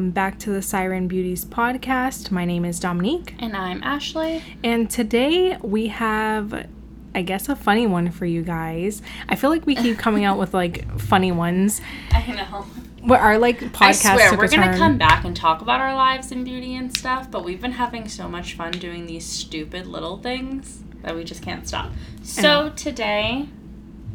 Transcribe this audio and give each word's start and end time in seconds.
Welcome 0.00 0.12
back 0.12 0.38
to 0.38 0.50
the 0.50 0.62
Siren 0.62 1.08
Beauties 1.08 1.44
podcast. 1.44 2.30
My 2.30 2.46
name 2.46 2.64
is 2.64 2.80
Dominique, 2.80 3.34
And 3.38 3.54
I'm 3.54 3.82
Ashley. 3.82 4.42
and 4.64 4.88
today 4.88 5.58
we 5.60 5.88
have, 5.88 6.66
I 7.14 7.20
guess, 7.20 7.50
a 7.50 7.54
funny 7.54 7.86
one 7.86 8.10
for 8.10 8.24
you 8.24 8.40
guys. 8.40 9.02
I 9.28 9.36
feel 9.36 9.50
like 9.50 9.66
we 9.66 9.74
keep 9.74 9.98
coming 9.98 10.24
out 10.24 10.38
with 10.38 10.54
like 10.54 10.90
funny 10.98 11.32
ones. 11.32 11.82
I 12.12 12.26
know. 12.32 12.64
What 13.02 13.20
our 13.20 13.36
like 13.36 13.58
podcast 13.60 14.06
I 14.06 14.16
swear, 14.16 14.38
we're 14.38 14.48
going 14.48 14.72
to 14.72 14.78
come 14.78 14.96
back 14.96 15.26
and 15.26 15.36
talk 15.36 15.60
about 15.60 15.82
our 15.82 15.94
lives 15.94 16.32
and 16.32 16.46
beauty 16.46 16.74
and 16.76 16.96
stuff, 16.96 17.30
but 17.30 17.44
we've 17.44 17.60
been 17.60 17.72
having 17.72 18.08
so 18.08 18.26
much 18.26 18.54
fun 18.54 18.72
doing 18.72 19.04
these 19.04 19.26
stupid 19.26 19.86
little 19.86 20.16
things 20.16 20.82
that 21.02 21.14
we 21.14 21.24
just 21.24 21.42
can't 21.42 21.68
stop. 21.68 21.92
So 22.22 22.70
today, 22.70 23.50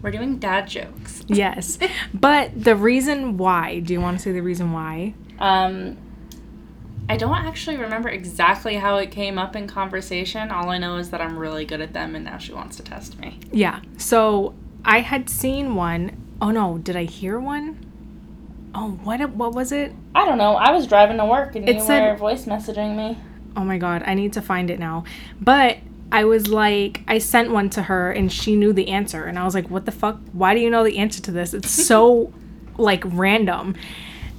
we're 0.02 0.10
doing 0.10 0.40
dad 0.40 0.68
jokes. 0.68 1.24
Yes, 1.28 1.78
but 2.12 2.64
the 2.64 2.76
reason 2.76 3.38
why? 3.38 3.82
Do 3.82 3.94
you 3.94 4.02
want 4.02 4.18
to 4.18 4.24
say 4.24 4.32
the 4.32 4.42
reason 4.42 4.74
why? 4.74 5.14
Um, 5.40 5.98
I 7.08 7.18
don't 7.18 7.36
actually 7.36 7.78
remember 7.78 8.10
exactly 8.10 8.76
how 8.76 8.98
it 8.98 9.12
came 9.12 9.38
up 9.38 9.56
in 9.56 9.68
conversation. 9.68 10.50
All 10.52 10.70
I 10.70 10.78
know 10.80 10.98
is 10.98 11.12
that 11.12 11.22
I'm 11.22 11.38
really 11.38 11.66
good 11.66 11.82
at 11.82 11.94
them, 11.94 12.16
and 12.16 12.26
now 12.26 12.38
she 12.38 12.52
wants 12.54 12.78
to 12.78 12.84
test 12.84 13.20
me. 13.20 13.40
Yeah. 13.52 13.82
So 13.98 14.56
I 14.84 15.02
had 15.02 15.30
seen 15.30 15.76
one. 15.76 16.18
Oh 16.42 16.52
no, 16.52 16.78
did 16.80 16.96
I 16.96 17.04
hear 17.04 17.40
one? 17.40 17.80
Oh, 18.74 18.92
what? 19.04 19.22
What 19.32 19.54
was 19.54 19.72
it? 19.72 19.94
I 20.16 20.26
don't 20.26 20.38
know. 20.38 20.56
I 20.56 20.72
was 20.72 20.88
driving 20.88 21.18
to 21.18 21.26
work, 21.26 21.56
and 21.56 21.68
It 21.70 21.76
you 21.76 21.82
said- 21.82 22.12
were 22.12 22.18
voice 22.18 22.46
messaging 22.46 22.96
me. 22.96 23.18
Oh 23.58 23.64
my 23.64 23.78
god, 23.78 24.04
I 24.06 24.16
need 24.16 24.34
to 24.34 24.42
find 24.42 24.70
it 24.70 24.80
now. 24.80 25.06
But 25.40 25.78
I 26.12 26.26
was 26.26 26.48
like, 26.50 27.02
I 27.08 27.20
sent 27.20 27.52
one 27.52 27.70
to 27.72 27.84
her 27.84 28.12
and 28.12 28.32
she 28.32 28.56
knew 28.58 28.74
the 28.74 28.90
answer. 28.90 29.24
And 29.24 29.40
I 29.40 29.46
was 29.46 29.56
like, 29.56 29.70
what 29.70 29.86
the 29.86 29.92
fuck? 29.94 30.20
Why 30.34 30.54
do 30.54 30.60
you 30.60 30.70
know 30.70 30.84
the 30.84 30.98
answer 30.98 31.22
to 31.22 31.32
this? 31.32 31.54
It's 31.54 31.70
so 31.72 32.34
like 32.78 33.04
random. 33.06 33.76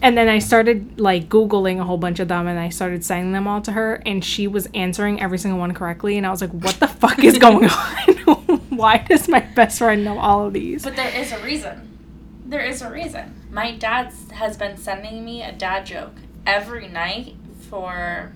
And 0.02 0.16
then 0.16 0.28
I 0.28 0.38
started 0.38 1.00
like 1.00 1.28
Googling 1.28 1.80
a 1.80 1.84
whole 1.84 1.96
bunch 1.96 2.20
of 2.20 2.28
them 2.28 2.46
and 2.46 2.58
I 2.58 2.68
started 2.68 3.04
sending 3.04 3.32
them 3.32 3.48
all 3.48 3.60
to 3.62 3.72
her. 3.72 4.02
And 4.06 4.24
she 4.24 4.46
was 4.46 4.68
answering 4.74 5.20
every 5.20 5.38
single 5.38 5.58
one 5.58 5.72
correctly. 5.74 6.16
And 6.16 6.26
I 6.26 6.30
was 6.30 6.40
like, 6.40 6.52
what 6.52 6.74
the 6.78 6.86
fuck 6.88 7.18
is 7.24 7.38
going 7.38 7.68
on? 7.68 8.58
Why 8.76 8.98
does 8.98 9.28
my 9.28 9.40
best 9.40 9.78
friend 9.78 10.04
know 10.04 10.18
all 10.18 10.46
of 10.46 10.52
these? 10.52 10.84
But 10.84 10.96
there 10.96 11.14
is 11.18 11.32
a 11.32 11.42
reason. 11.42 11.98
There 12.44 12.60
is 12.60 12.82
a 12.82 12.90
reason. 12.90 13.34
My 13.50 13.72
dad 13.72 14.12
has 14.32 14.56
been 14.56 14.76
sending 14.76 15.24
me 15.24 15.42
a 15.42 15.50
dad 15.52 15.86
joke 15.86 16.14
every 16.46 16.88
night 16.88 17.34
for 17.70 18.32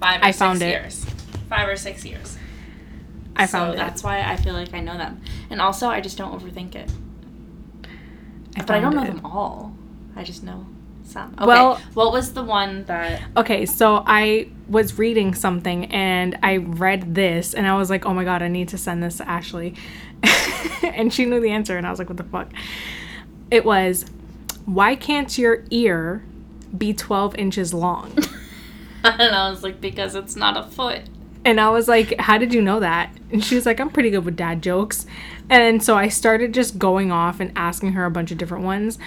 five 0.00 0.20
or 0.20 0.24
I 0.24 0.30
six 0.32 0.38
found 0.38 0.60
it. 0.62 0.68
years. 0.68 1.06
Five 1.48 1.68
or 1.68 1.76
six 1.76 2.04
years. 2.04 2.36
I 3.36 3.46
so 3.46 3.52
found 3.58 3.74
it. 3.74 3.76
that's 3.76 4.02
why 4.02 4.20
I 4.22 4.36
feel 4.36 4.54
like 4.54 4.74
I 4.74 4.80
know 4.80 4.96
them. 4.98 5.22
And 5.50 5.60
also, 5.60 5.88
I 5.88 6.00
just 6.00 6.18
don't 6.18 6.38
overthink 6.38 6.74
it. 6.74 6.90
I 8.56 8.60
but 8.62 8.70
I 8.72 8.80
don't 8.80 8.94
know 8.94 9.02
it. 9.02 9.06
them 9.06 9.24
all. 9.24 9.73
I 10.16 10.22
just 10.24 10.42
know 10.42 10.66
some. 11.04 11.34
Okay. 11.34 11.46
Well- 11.46 11.80
what 11.94 12.12
was 12.12 12.32
the 12.32 12.42
one 12.42 12.84
that. 12.84 13.22
Okay, 13.36 13.66
so 13.66 14.02
I 14.06 14.48
was 14.68 14.98
reading 14.98 15.34
something 15.34 15.86
and 15.86 16.38
I 16.42 16.56
read 16.56 17.14
this 17.14 17.54
and 17.54 17.66
I 17.66 17.76
was 17.76 17.90
like, 17.90 18.06
oh 18.06 18.14
my 18.14 18.24
god, 18.24 18.42
I 18.42 18.48
need 18.48 18.68
to 18.68 18.78
send 18.78 19.02
this 19.02 19.18
to 19.18 19.28
Ashley. 19.28 19.74
and 20.82 21.12
she 21.12 21.24
knew 21.24 21.40
the 21.40 21.50
answer 21.50 21.76
and 21.76 21.86
I 21.86 21.90
was 21.90 21.98
like, 21.98 22.08
what 22.08 22.16
the 22.16 22.24
fuck? 22.24 22.50
It 23.50 23.64
was, 23.64 24.06
why 24.64 24.96
can't 24.96 25.36
your 25.36 25.64
ear 25.70 26.24
be 26.76 26.92
12 26.94 27.36
inches 27.36 27.74
long? 27.74 28.16
and 29.04 29.34
I 29.34 29.50
was 29.50 29.62
like, 29.62 29.80
because 29.80 30.14
it's 30.14 30.34
not 30.34 30.56
a 30.56 30.68
foot. 30.68 31.02
And 31.44 31.60
I 31.60 31.68
was 31.68 31.88
like, 31.88 32.18
how 32.20 32.38
did 32.38 32.54
you 32.54 32.62
know 32.62 32.80
that? 32.80 33.10
And 33.30 33.44
she 33.44 33.54
was 33.54 33.66
like, 33.66 33.78
I'm 33.78 33.90
pretty 33.90 34.08
good 34.08 34.24
with 34.24 34.34
dad 34.34 34.62
jokes. 34.62 35.04
And 35.50 35.82
so 35.82 35.94
I 35.94 36.08
started 36.08 36.54
just 36.54 36.78
going 36.78 37.12
off 37.12 37.38
and 37.38 37.52
asking 37.54 37.92
her 37.92 38.06
a 38.06 38.10
bunch 38.10 38.30
of 38.30 38.38
different 38.38 38.64
ones. 38.64 38.98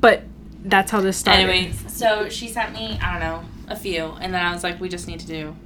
But 0.00 0.24
that's 0.62 0.90
how 0.90 1.00
this 1.00 1.16
started. 1.16 1.42
Anyways, 1.42 1.92
so 1.92 2.28
she 2.28 2.48
sent 2.48 2.74
me, 2.74 2.98
I 3.02 3.12
don't 3.12 3.20
know, 3.20 3.44
a 3.68 3.76
few, 3.76 4.04
and 4.20 4.32
then 4.34 4.44
I 4.44 4.52
was 4.52 4.62
like, 4.62 4.80
we 4.80 4.88
just 4.88 5.08
need 5.08 5.20
to 5.20 5.26
do 5.26 5.56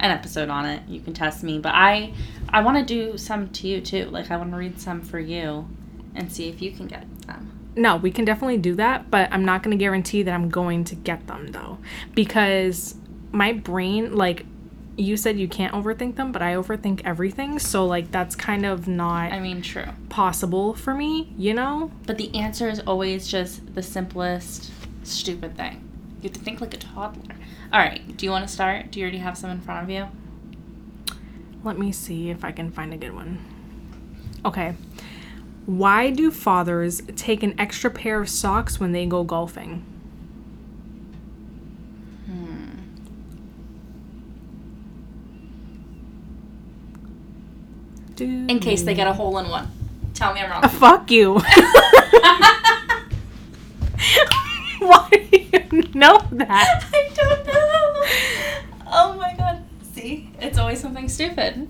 an 0.00 0.10
episode 0.10 0.50
on 0.50 0.66
it. 0.66 0.82
You 0.88 1.00
can 1.00 1.14
test 1.14 1.42
me, 1.42 1.58
but 1.58 1.74
I, 1.74 2.12
I 2.48 2.62
want 2.62 2.76
to 2.76 2.84
do 2.84 3.16
some 3.16 3.48
to 3.50 3.68
you 3.68 3.80
too. 3.80 4.06
Like 4.06 4.30
I 4.30 4.36
want 4.36 4.50
to 4.50 4.56
read 4.56 4.80
some 4.80 5.00
for 5.00 5.18
you, 5.18 5.66
and 6.14 6.30
see 6.30 6.48
if 6.48 6.60
you 6.60 6.72
can 6.72 6.86
get 6.86 7.06
them. 7.26 7.50
No, 7.76 7.96
we 7.96 8.10
can 8.10 8.24
definitely 8.24 8.58
do 8.58 8.74
that, 8.76 9.10
but 9.10 9.32
I'm 9.32 9.44
not 9.44 9.62
going 9.62 9.76
to 9.76 9.82
guarantee 9.82 10.22
that 10.22 10.32
I'm 10.32 10.48
going 10.48 10.84
to 10.84 10.94
get 10.94 11.26
them 11.26 11.48
though. 11.48 11.78
Because 12.14 12.94
my 13.32 13.52
brain, 13.52 14.14
like, 14.14 14.46
you 14.96 15.16
said 15.16 15.38
you 15.38 15.48
can't 15.48 15.74
overthink 15.74 16.16
them, 16.16 16.32
but 16.32 16.42
I 16.42 16.54
overthink 16.54 17.02
everything. 17.04 17.58
So, 17.58 17.84
like, 17.86 18.10
that's 18.10 18.36
kind 18.36 18.64
of 18.64 18.86
not 18.86 19.32
I 19.32 19.40
mean, 19.40 19.62
true, 19.62 19.86
possible 20.08 20.74
for 20.74 20.94
me, 20.94 21.32
you 21.36 21.54
know? 21.54 21.90
but 22.06 22.18
the 22.18 22.34
answer 22.34 22.68
is 22.68 22.80
always 22.80 23.26
just 23.26 23.74
the 23.74 23.82
simplest, 23.82 24.70
stupid 25.02 25.56
thing. 25.56 25.88
You 26.22 26.28
have 26.28 26.32
to 26.32 26.40
think 26.40 26.60
like 26.60 26.74
a 26.74 26.78
toddler. 26.78 27.34
All 27.72 27.80
right, 27.80 28.16
do 28.16 28.24
you 28.24 28.30
want 28.30 28.46
to 28.46 28.52
start? 28.52 28.90
Do 28.90 29.00
you 29.00 29.04
already 29.04 29.18
have 29.18 29.36
some 29.36 29.50
in 29.50 29.60
front 29.60 29.82
of 29.82 29.90
you? 29.90 30.06
Let 31.64 31.78
me 31.78 31.92
see 31.92 32.30
if 32.30 32.44
I 32.44 32.52
can 32.52 32.70
find 32.70 32.92
a 32.92 32.96
good 32.96 33.14
one. 33.14 33.44
Okay. 34.44 34.74
Why 35.66 36.10
do 36.10 36.30
fathers 36.30 37.00
take 37.16 37.42
an 37.42 37.58
extra 37.58 37.90
pair 37.90 38.20
of 38.20 38.28
socks 38.28 38.78
when 38.78 38.92
they 38.92 39.06
go 39.06 39.24
golfing? 39.24 39.84
Hmm. 42.26 42.78
In 48.20 48.58
case 48.60 48.82
they 48.82 48.94
get 48.94 49.06
a 49.06 49.12
hole 49.12 49.38
in 49.38 49.48
one. 49.48 49.68
Tell 50.14 50.32
me 50.32 50.40
I'm 50.40 50.50
wrong. 50.50 50.64
Uh, 50.64 50.68
fuck 50.68 51.10
you. 51.10 51.34
Why 54.78 55.08
do 55.10 55.38
you 55.72 55.82
know 55.94 56.18
that? 56.32 56.84
I 56.92 57.10
don't 57.14 57.46
know. 57.46 58.04
Oh 58.92 59.16
my 59.18 59.34
god. 59.36 59.64
See? 59.94 60.30
It's 60.40 60.58
always 60.58 60.80
something 60.80 61.08
stupid. 61.08 61.68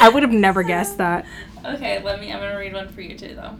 I 0.00 0.08
would 0.08 0.22
have 0.22 0.32
never 0.32 0.62
guessed 0.62 0.98
that. 0.98 1.24
Okay, 1.64 2.02
let 2.02 2.20
me 2.20 2.30
I'm 2.30 2.40
gonna 2.40 2.58
read 2.58 2.74
one 2.74 2.90
for 2.90 3.00
you 3.00 3.16
too 3.16 3.34
though. 3.34 3.56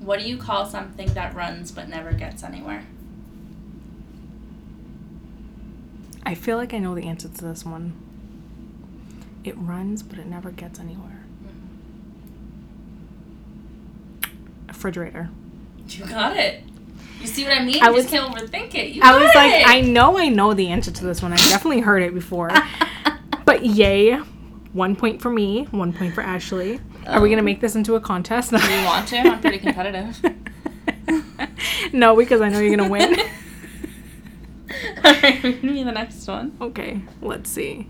What 0.00 0.20
do 0.20 0.28
you 0.28 0.36
call 0.36 0.66
something 0.66 1.14
that 1.14 1.34
runs 1.34 1.72
but 1.72 1.88
never 1.88 2.12
gets 2.12 2.44
anywhere? 2.44 2.84
I 6.24 6.34
feel 6.34 6.56
like 6.56 6.72
I 6.74 6.78
know 6.78 6.94
the 6.94 7.04
answer 7.06 7.28
to 7.28 7.44
this 7.44 7.64
one. 7.64 7.92
It 9.44 9.56
runs, 9.56 10.02
but 10.02 10.18
it 10.18 10.26
never 10.26 10.50
gets 10.50 10.78
anywhere. 10.78 11.20
A 14.68 14.72
refrigerator. 14.72 15.30
You 15.88 16.04
got 16.06 16.36
it. 16.36 16.62
You 17.20 17.26
see 17.26 17.44
what 17.44 17.52
I 17.52 17.64
mean? 17.64 17.82
I 17.82 17.88
you 17.88 17.94
was- 17.94 18.04
just 18.04 18.14
can't 18.14 18.34
overthink 18.34 18.74
it. 18.74 18.90
You 18.90 19.02
I 19.02 19.12
was 19.14 19.32
got 19.32 19.46
like. 19.46 19.66
I 19.66 19.80
know 19.80 20.18
I 20.18 20.28
know 20.28 20.54
the 20.54 20.68
answer 20.68 20.90
to 20.90 21.04
this 21.04 21.20
one. 21.22 21.32
I 21.32 21.36
definitely 21.36 21.80
heard 21.80 22.02
it 22.02 22.14
before. 22.14 22.50
But 23.46 23.64
yay. 23.66 24.12
One 24.72 24.94
point 24.94 25.20
for 25.20 25.28
me, 25.30 25.64
one 25.72 25.92
point 25.92 26.14
for 26.14 26.20
Ashley. 26.20 26.78
Are 27.08 27.20
we 27.20 27.26
Oh. 27.26 27.30
gonna 27.30 27.38
um, 27.40 27.44
make 27.46 27.60
this 27.60 27.74
into 27.74 27.96
a 27.96 28.00
contest? 28.00 28.50
Do 28.52 28.58
you 28.58 28.84
want 28.84 29.08
to? 29.08 29.16
I'm 29.18 29.40
pretty 29.40 29.58
competitive. 29.58 30.16
no, 31.92 32.14
because 32.14 32.40
I 32.40 32.48
know 32.48 32.60
you're 32.60 32.76
gonna 32.76 32.88
win. 32.88 33.16
Alright, 35.04 35.42
read 35.42 35.62
me 35.64 35.82
the 35.84 35.92
next 35.92 36.26
one. 36.26 36.56
okay, 36.60 37.00
let's 37.22 37.50
see. 37.50 37.86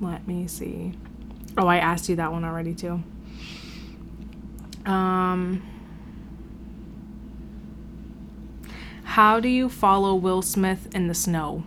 Let 0.00 0.26
me 0.26 0.46
see. 0.46 0.92
Oh, 1.56 1.66
I 1.66 1.76
asked 1.78 2.08
you 2.08 2.16
that 2.16 2.32
one 2.32 2.44
already 2.44 2.74
too. 2.74 3.02
Um 4.84 5.62
How 9.04 9.38
do 9.38 9.48
you 9.48 9.68
follow 9.68 10.14
Will 10.14 10.42
Smith 10.42 10.88
in 10.94 11.06
the 11.06 11.14
snow? 11.14 11.62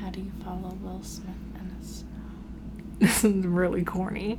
How 0.00 0.10
do 0.10 0.20
you 0.20 0.32
follow 0.42 0.70
Will 0.82 1.02
Smith 1.02 1.36
in 1.54 1.76
the 1.78 1.86
snow? 1.86 2.08
This 3.00 3.24
is 3.24 3.46
really 3.46 3.84
corny. 3.84 4.38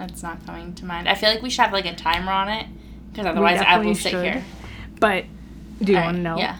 It's 0.00 0.22
not 0.22 0.44
coming 0.46 0.74
to 0.74 0.84
mind. 0.84 1.08
I 1.08 1.14
feel 1.14 1.28
like 1.30 1.42
we 1.42 1.50
should 1.50 1.62
have 1.62 1.72
like 1.72 1.84
a 1.86 1.94
timer 1.94 2.32
on 2.32 2.48
it 2.48 2.66
because 3.10 3.26
otherwise 3.26 3.60
I 3.60 3.78
will 3.78 3.94
sit 3.94 4.10
should. 4.12 4.24
here. 4.24 4.44
But 4.98 5.24
do 5.82 5.92
you 5.92 5.98
All 5.98 6.04
want 6.06 6.16
to 6.16 6.22
know? 6.22 6.38
Yeah, 6.38 6.56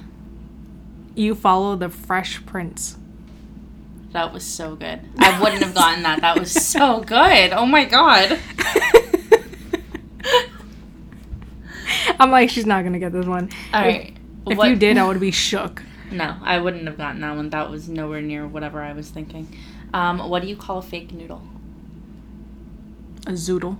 You 1.14 1.34
follow 1.34 1.74
the 1.76 1.88
Fresh 1.88 2.44
Prince. 2.46 2.96
that 4.12 4.32
was 4.32 4.44
so 4.44 4.74
good. 4.76 5.00
I 5.18 5.40
wouldn't 5.40 5.62
have 5.62 5.74
gotten 5.74 6.02
that. 6.02 6.20
That 6.20 6.38
was 6.38 6.50
so 6.52 7.00
good. 7.00 7.52
Oh 7.52 7.64
my 7.66 7.84
god. 7.84 8.38
I'm 12.18 12.30
like, 12.30 12.50
she's 12.50 12.66
not 12.66 12.84
gonna 12.84 12.98
get 12.98 13.12
this 13.12 13.26
one. 13.26 13.50
All 13.72 13.82
If- 13.84 14.12
If 14.46 14.58
you 14.64 14.76
did, 14.76 14.98
I 14.98 15.06
would 15.06 15.20
be 15.20 15.30
shook. 15.30 15.82
No, 16.10 16.36
I 16.42 16.58
wouldn't 16.58 16.86
have 16.86 16.96
gotten 16.96 17.20
that 17.20 17.36
one. 17.36 17.50
That 17.50 17.70
was 17.70 17.88
nowhere 17.88 18.20
near 18.20 18.46
whatever 18.46 18.80
I 18.82 18.92
was 18.92 19.08
thinking. 19.10 19.46
Um, 19.94 20.18
what 20.28 20.42
do 20.42 20.48
you 20.48 20.56
call 20.56 20.78
a 20.78 20.82
fake 20.82 21.12
noodle? 21.12 21.42
A 23.26 23.32
zoodle. 23.32 23.76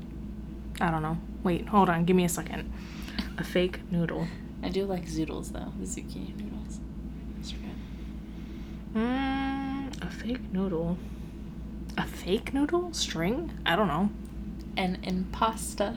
I 0.80 0.90
don't 0.90 1.02
know. 1.02 1.18
Wait, 1.42 1.68
hold 1.68 1.88
on. 1.88 2.04
Give 2.04 2.16
me 2.16 2.24
a 2.24 2.28
second. 2.28 2.72
A 3.38 3.44
fake 3.44 3.80
noodle. 3.90 4.26
I 4.62 4.68
do 4.68 4.84
like 4.84 5.06
zoodles 5.06 5.52
though, 5.52 5.72
the 5.78 5.86
zucchini 5.86 6.36
noodles. 6.36 6.80
Mm, 8.94 10.02
a 10.02 10.10
fake 10.10 10.52
noodle. 10.52 10.98
A 11.96 12.06
fake 12.06 12.52
noodle? 12.52 12.92
String? 12.92 13.52
I 13.64 13.76
don't 13.76 13.88
know. 13.88 14.10
An 14.76 14.98
impasta. 15.02 15.96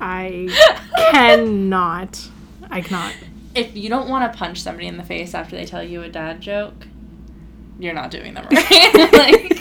I 0.00 0.48
cannot. 1.10 2.28
I 2.70 2.82
cannot. 2.82 3.14
If 3.54 3.74
you 3.76 3.88
don't 3.88 4.08
want 4.10 4.30
to 4.30 4.38
punch 4.38 4.60
somebody 4.60 4.86
in 4.86 4.98
the 4.98 5.02
face 5.02 5.34
after 5.34 5.56
they 5.56 5.64
tell 5.64 5.82
you 5.82 6.02
a 6.02 6.08
dad 6.08 6.40
joke, 6.42 6.86
you're 7.78 7.94
not 7.94 8.10
doing 8.10 8.34
them 8.34 8.46
right. 8.52 8.94
like, 9.12 9.55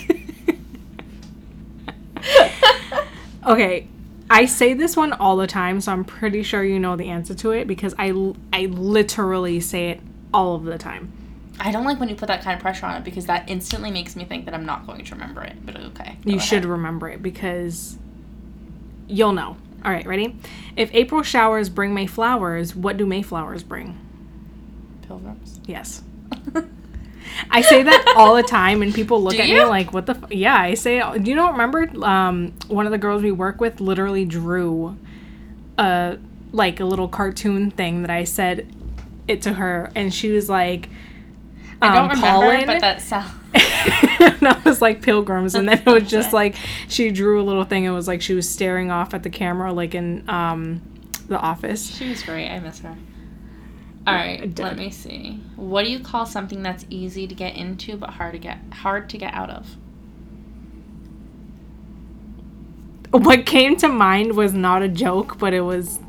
Okay, 3.46 3.88
I 4.30 4.46
say 4.46 4.74
this 4.74 4.98
one 4.98 5.14
all 5.14 5.38
the 5.38 5.48
time, 5.48 5.80
so 5.82 5.92
I'm 5.92 6.04
pretty 6.04 6.42
sure 6.42 6.64
you 6.64 6.80
know 6.80 6.96
the 6.96 7.10
answer 7.10 7.36
to 7.36 7.52
it 7.52 7.68
because 7.68 7.94
I, 7.98 8.34
I 8.52 8.66
literally 8.66 9.60
say 9.60 9.90
it 9.90 10.02
all 10.34 10.56
of 10.56 10.64
the 10.64 10.78
time. 10.78 11.12
I 11.60 11.72
don't 11.72 11.86
like 11.86 12.00
when 12.00 12.10
you 12.10 12.16
put 12.16 12.28
that 12.28 12.42
kind 12.44 12.56
of 12.56 12.62
pressure 12.62 12.86
on 12.86 12.96
it 12.96 13.04
because 13.04 13.28
that 13.28 13.50
instantly 13.50 13.92
makes 13.92 14.16
me 14.16 14.26
think 14.26 14.46
that 14.46 14.54
I'm 14.54 14.66
not 14.66 14.86
going 14.86 15.06
to 15.06 15.14
remember 15.14 15.44
it. 15.44 15.66
But 15.66 15.78
okay. 15.78 16.18
You 16.26 16.40
should 16.40 16.60
ahead. 16.60 16.70
remember 16.70 17.08
it 17.08 17.22
because 17.22 17.98
you'll 19.08 19.32
know. 19.32 19.58
All 19.84 19.92
right, 19.92 20.06
ready? 20.06 20.36
If 20.76 20.94
April 20.94 21.22
showers 21.22 21.70
bring 21.70 21.94
May 21.94 22.08
flowers, 22.08 22.76
what 22.76 22.98
do 22.98 23.06
Mayflowers 23.06 23.64
bring? 23.64 23.98
Pilgrims. 25.08 25.60
Yes. 25.66 26.02
I 27.50 27.62
say 27.62 27.84
that 27.84 28.14
all 28.18 28.36
the 28.36 28.44
time, 28.44 28.82
and 28.82 28.94
people 28.94 29.22
look 29.22 29.34
Do 29.34 29.42
at 29.42 29.48
me 29.48 29.64
like, 29.64 29.94
"What 29.94 30.06
the?" 30.06 30.14
F-? 30.14 30.32
Yeah, 30.32 30.58
I 30.58 30.74
say. 30.74 31.02
Do 31.20 31.30
you 31.30 31.36
know? 31.36 31.52
Remember, 31.52 31.90
um, 32.06 32.54
one 32.68 32.86
of 32.86 32.92
the 32.92 32.98
girls 32.98 33.24
we 33.24 33.32
work 33.32 33.60
with 33.60 33.80
literally 33.80 34.26
drew 34.26 34.98
a 35.78 36.18
like 36.52 36.80
a 36.80 36.86
little 36.86 37.08
cartoon 37.08 37.72
thing 37.72 38.02
that 38.02 38.12
I 38.12 38.24
said 38.24 38.68
it 39.28 39.42
to 39.44 39.54
her, 39.54 39.92
and 39.96 40.14
she 40.14 40.32
was 40.32 40.50
like, 40.50 40.90
I 41.82 41.94
don't 41.94 41.98
um, 41.98 42.10
remember, 42.10 42.28
pollen. 42.28 42.66
but 42.66 42.82
that 42.82 43.02
sounds." 43.02 43.32
and 44.20 44.48
I 44.48 44.62
was 44.66 44.82
like 44.82 45.02
pilgrims, 45.02 45.56
and 45.56 45.68
then 45.68 45.82
it 45.86 45.86
was 45.86 46.10
just 46.10 46.34
like 46.34 46.56
she 46.88 47.12
drew 47.12 47.42
a 47.42 47.44
little 47.44 47.64
thing. 47.64 47.86
It 47.86 47.92
was 47.92 48.08
like 48.08 48.22
she 48.22 48.34
was 48.34 48.50
staring 48.50 48.92
off 48.92 49.14
at 49.14 49.24
the 49.24 49.30
camera, 49.30 49.72
like 49.72 49.96
in 49.96 50.28
um, 50.30 50.82
the 51.28 51.40
office. 51.40 51.96
She 51.96 52.10
was 52.10 52.24
great. 52.24 52.50
I 52.50 52.60
miss 52.60 52.80
her. 52.80 52.96
All 54.08 54.14
right, 54.14 54.58
let 54.60 54.78
me 54.78 54.92
see. 54.92 55.40
What 55.56 55.84
do 55.84 55.90
you 55.92 56.00
call 56.00 56.26
something 56.28 56.62
that's 56.62 56.86
easy 56.92 57.26
to 57.28 57.34
get 57.34 57.56
into 57.56 57.98
but 57.98 58.12
hard 58.12 58.34
to 58.34 58.40
get 58.40 58.60
hard 58.72 59.10
to 59.10 59.18
get 59.18 59.34
out 59.34 59.50
of? 59.50 59.76
What 63.12 63.46
came 63.46 63.76
to 63.78 63.88
mind 63.88 64.36
was 64.36 64.54
not 64.54 64.82
a 64.82 64.88
joke, 64.90 65.38
but 65.40 65.54
it 65.54 65.62
was 65.62 66.00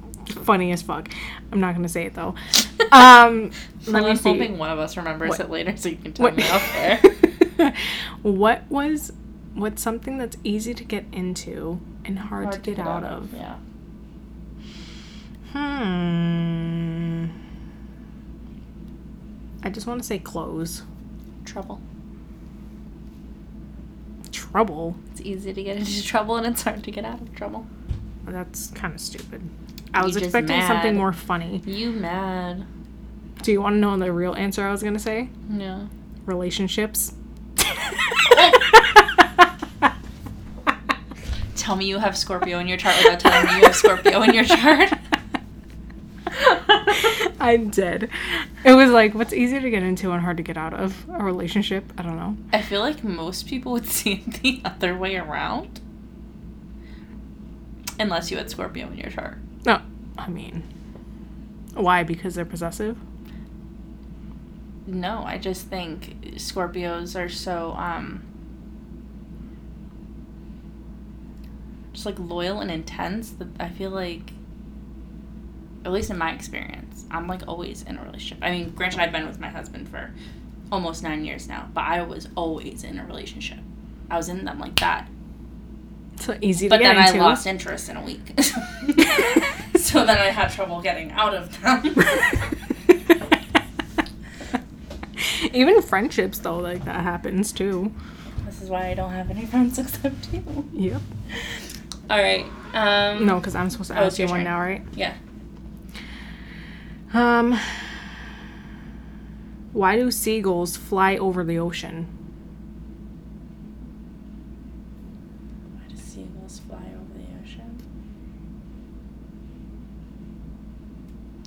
funny 0.42 0.72
as 0.72 0.82
fuck. 0.82 1.08
I'm 1.52 1.60
not 1.60 1.74
gonna 1.74 1.88
say 1.88 2.04
it 2.06 2.14
though. 2.14 2.34
Um, 2.92 3.50
let 3.86 4.04
me 4.04 4.10
I'm 4.10 4.16
see. 4.16 4.28
hoping 4.30 4.58
one 4.58 4.70
of 4.70 4.78
us 4.78 4.96
remembers 4.96 5.30
What- 5.30 5.40
it 5.40 5.50
later 5.50 5.76
so 5.76 5.88
you 5.88 5.96
can 5.96 6.12
tell 6.12 6.24
What- 6.24 6.36
me 6.36 6.44
off 6.48 6.72
there. 6.74 7.74
what 8.22 8.62
was 8.70 9.12
what's 9.54 9.82
something 9.82 10.18
that's 10.18 10.36
easy 10.44 10.72
to 10.74 10.84
get 10.84 11.04
into 11.12 11.80
and 12.04 12.18
hard, 12.18 12.52
to 12.52 12.58
get, 12.60 12.78
out 12.78 13.02
of? 13.02 13.32
Yeah. 13.34 13.56
Hmm. 15.52 17.26
I 19.62 19.70
just 19.70 19.86
want 19.86 20.00
to 20.00 20.06
say 20.06 20.18
clothes. 20.18 20.82
Trouble. 21.44 21.80
Trouble. 24.32 24.96
It's 25.12 25.20
easy 25.20 25.52
to 25.52 25.62
get 25.62 25.76
into 25.78 26.02
trouble 26.04 26.36
and 26.36 26.46
it's 26.46 26.62
hard 26.62 26.82
to 26.84 26.90
get 26.90 27.04
out 27.04 27.20
of 27.20 27.34
trouble. 27.34 27.66
That's 28.26 28.68
kind 28.68 28.94
of 28.94 29.00
stupid. 29.00 29.42
I 29.94 30.04
was 30.04 30.14
You 30.14 30.20
just 30.20 30.34
expecting 30.34 30.60
something 30.66 30.96
more 30.96 31.12
funny. 31.12 31.62
You 31.64 31.90
mad? 31.90 32.66
Do 33.42 33.52
you 33.52 33.62
want 33.62 33.74
to 33.76 33.78
know 33.80 33.96
the 33.96 34.12
real 34.12 34.34
answer 34.34 34.66
I 34.66 34.72
was 34.72 34.82
gonna 34.82 34.98
say? 34.98 35.28
No. 35.48 35.88
Relationships. 36.26 37.14
Tell 41.56 41.76
me 41.76 41.86
you 41.86 41.98
have 41.98 42.16
Scorpio 42.16 42.58
in 42.58 42.68
your 42.68 42.78
chart 42.78 42.96
without 43.02 43.20
telling 43.20 43.46
me 43.46 43.56
you 43.60 43.64
have 43.66 43.76
Scorpio 43.76 44.22
in 44.22 44.34
your 44.34 44.44
chart. 44.44 44.92
I 47.46 47.56
did. 47.58 48.10
It 48.64 48.74
was 48.74 48.90
like, 48.90 49.14
what's 49.14 49.32
easy 49.32 49.60
to 49.60 49.70
get 49.70 49.84
into 49.84 50.10
and 50.10 50.20
hard 50.20 50.36
to 50.38 50.42
get 50.42 50.56
out 50.56 50.74
of? 50.74 51.06
A 51.08 51.22
relationship? 51.22 51.92
I 51.96 52.02
don't 52.02 52.16
know. 52.16 52.36
I 52.52 52.60
feel 52.60 52.80
like 52.80 53.04
most 53.04 53.46
people 53.46 53.70
would 53.72 53.86
see 53.98 54.24
it 54.26 54.42
the 54.42 54.60
other 54.64 54.96
way 54.96 55.16
around. 55.16 55.80
Unless 58.00 58.30
you 58.30 58.36
had 58.36 58.50
Scorpio 58.50 58.88
in 58.88 58.98
your 58.98 59.10
chart. 59.10 59.38
No, 59.64 59.80
I 60.18 60.28
mean, 60.28 60.64
why? 61.74 62.02
Because 62.02 62.34
they're 62.34 62.44
possessive? 62.44 62.98
No, 64.86 65.22
I 65.24 65.38
just 65.38 65.68
think 65.68 66.34
Scorpios 66.34 67.18
are 67.18 67.28
so 67.28 67.72
um 67.72 68.22
just 71.92 72.06
like 72.06 72.18
loyal 72.18 72.60
and 72.60 72.70
intense 72.70 73.30
that 73.30 73.48
I 73.58 73.68
feel 73.68 73.90
like 73.90 74.32
at 75.84 75.92
least 75.92 76.10
in 76.10 76.18
my 76.18 76.32
experience, 76.32 76.85
I'm 77.10 77.26
like 77.28 77.42
always 77.46 77.82
in 77.82 77.96
a 77.98 78.02
relationship. 78.04 78.38
I 78.42 78.50
mean, 78.50 78.70
granted 78.70 79.00
I've 79.00 79.12
been 79.12 79.26
with 79.26 79.38
my 79.40 79.48
husband 79.48 79.88
for 79.88 80.10
almost 80.72 81.02
9 81.02 81.24
years 81.24 81.48
now, 81.48 81.68
but 81.74 81.84
I 81.84 82.02
was 82.02 82.28
always 82.36 82.82
in 82.84 82.98
a 82.98 83.04
relationship. 83.06 83.58
I 84.10 84.16
was 84.16 84.28
in 84.28 84.44
them 84.44 84.58
like 84.58 84.78
that. 84.80 85.08
So 86.18 86.36
easy 86.40 86.66
to 86.66 86.70
But 86.70 86.80
then 86.82 86.96
into. 86.96 87.18
I 87.18 87.22
lost 87.22 87.46
interest 87.46 87.88
in 87.88 87.96
a 87.96 88.02
week. 88.02 88.40
so 89.76 90.04
then 90.06 90.18
I 90.18 90.30
had 90.30 90.48
trouble 90.50 90.80
getting 90.80 91.12
out 91.12 91.34
of 91.34 91.60
them. 91.60 91.84
Even 95.52 95.80
friendships, 95.82 96.38
though, 96.38 96.58
like 96.58 96.84
that 96.84 97.02
happens 97.02 97.52
too. 97.52 97.92
this 98.44 98.60
is 98.62 98.70
why 98.70 98.88
I 98.88 98.94
don't 98.94 99.12
have 99.12 99.30
any 99.30 99.46
friends 99.46 99.78
except 99.78 100.32
you. 100.32 100.42
Yep. 100.72 101.00
All 102.10 102.18
right. 102.18 102.44
Um 102.74 103.26
No, 103.26 103.36
because 103.38 103.54
I'm 103.54 103.70
supposed 103.70 103.90
to 103.90 104.00
Oh, 104.00 104.04
ask 104.04 104.18
you 104.18 104.26
one 104.26 104.44
now, 104.44 104.60
right? 104.60 104.82
Yeah. 104.94 105.14
Um. 107.14 107.58
Why 109.72 109.96
do 109.96 110.10
seagulls 110.10 110.76
fly 110.76 111.16
over 111.16 111.44
the 111.44 111.58
ocean? 111.58 112.06
Why 115.74 115.82
do 115.88 115.96
seagulls 115.96 116.60
fly 116.60 116.78
over 116.78 117.18
the 117.18 117.26
ocean? 117.42 117.78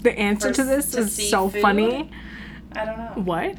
The 0.04 0.18
answer 0.18 0.50
For 0.50 0.54
to 0.56 0.64
this 0.64 0.92
to 0.92 1.00
is 1.00 1.30
so 1.30 1.50
food? 1.50 1.62
funny. 1.62 2.10
I 2.74 2.86
don't 2.86 2.98
know. 2.98 3.22
What? 3.24 3.56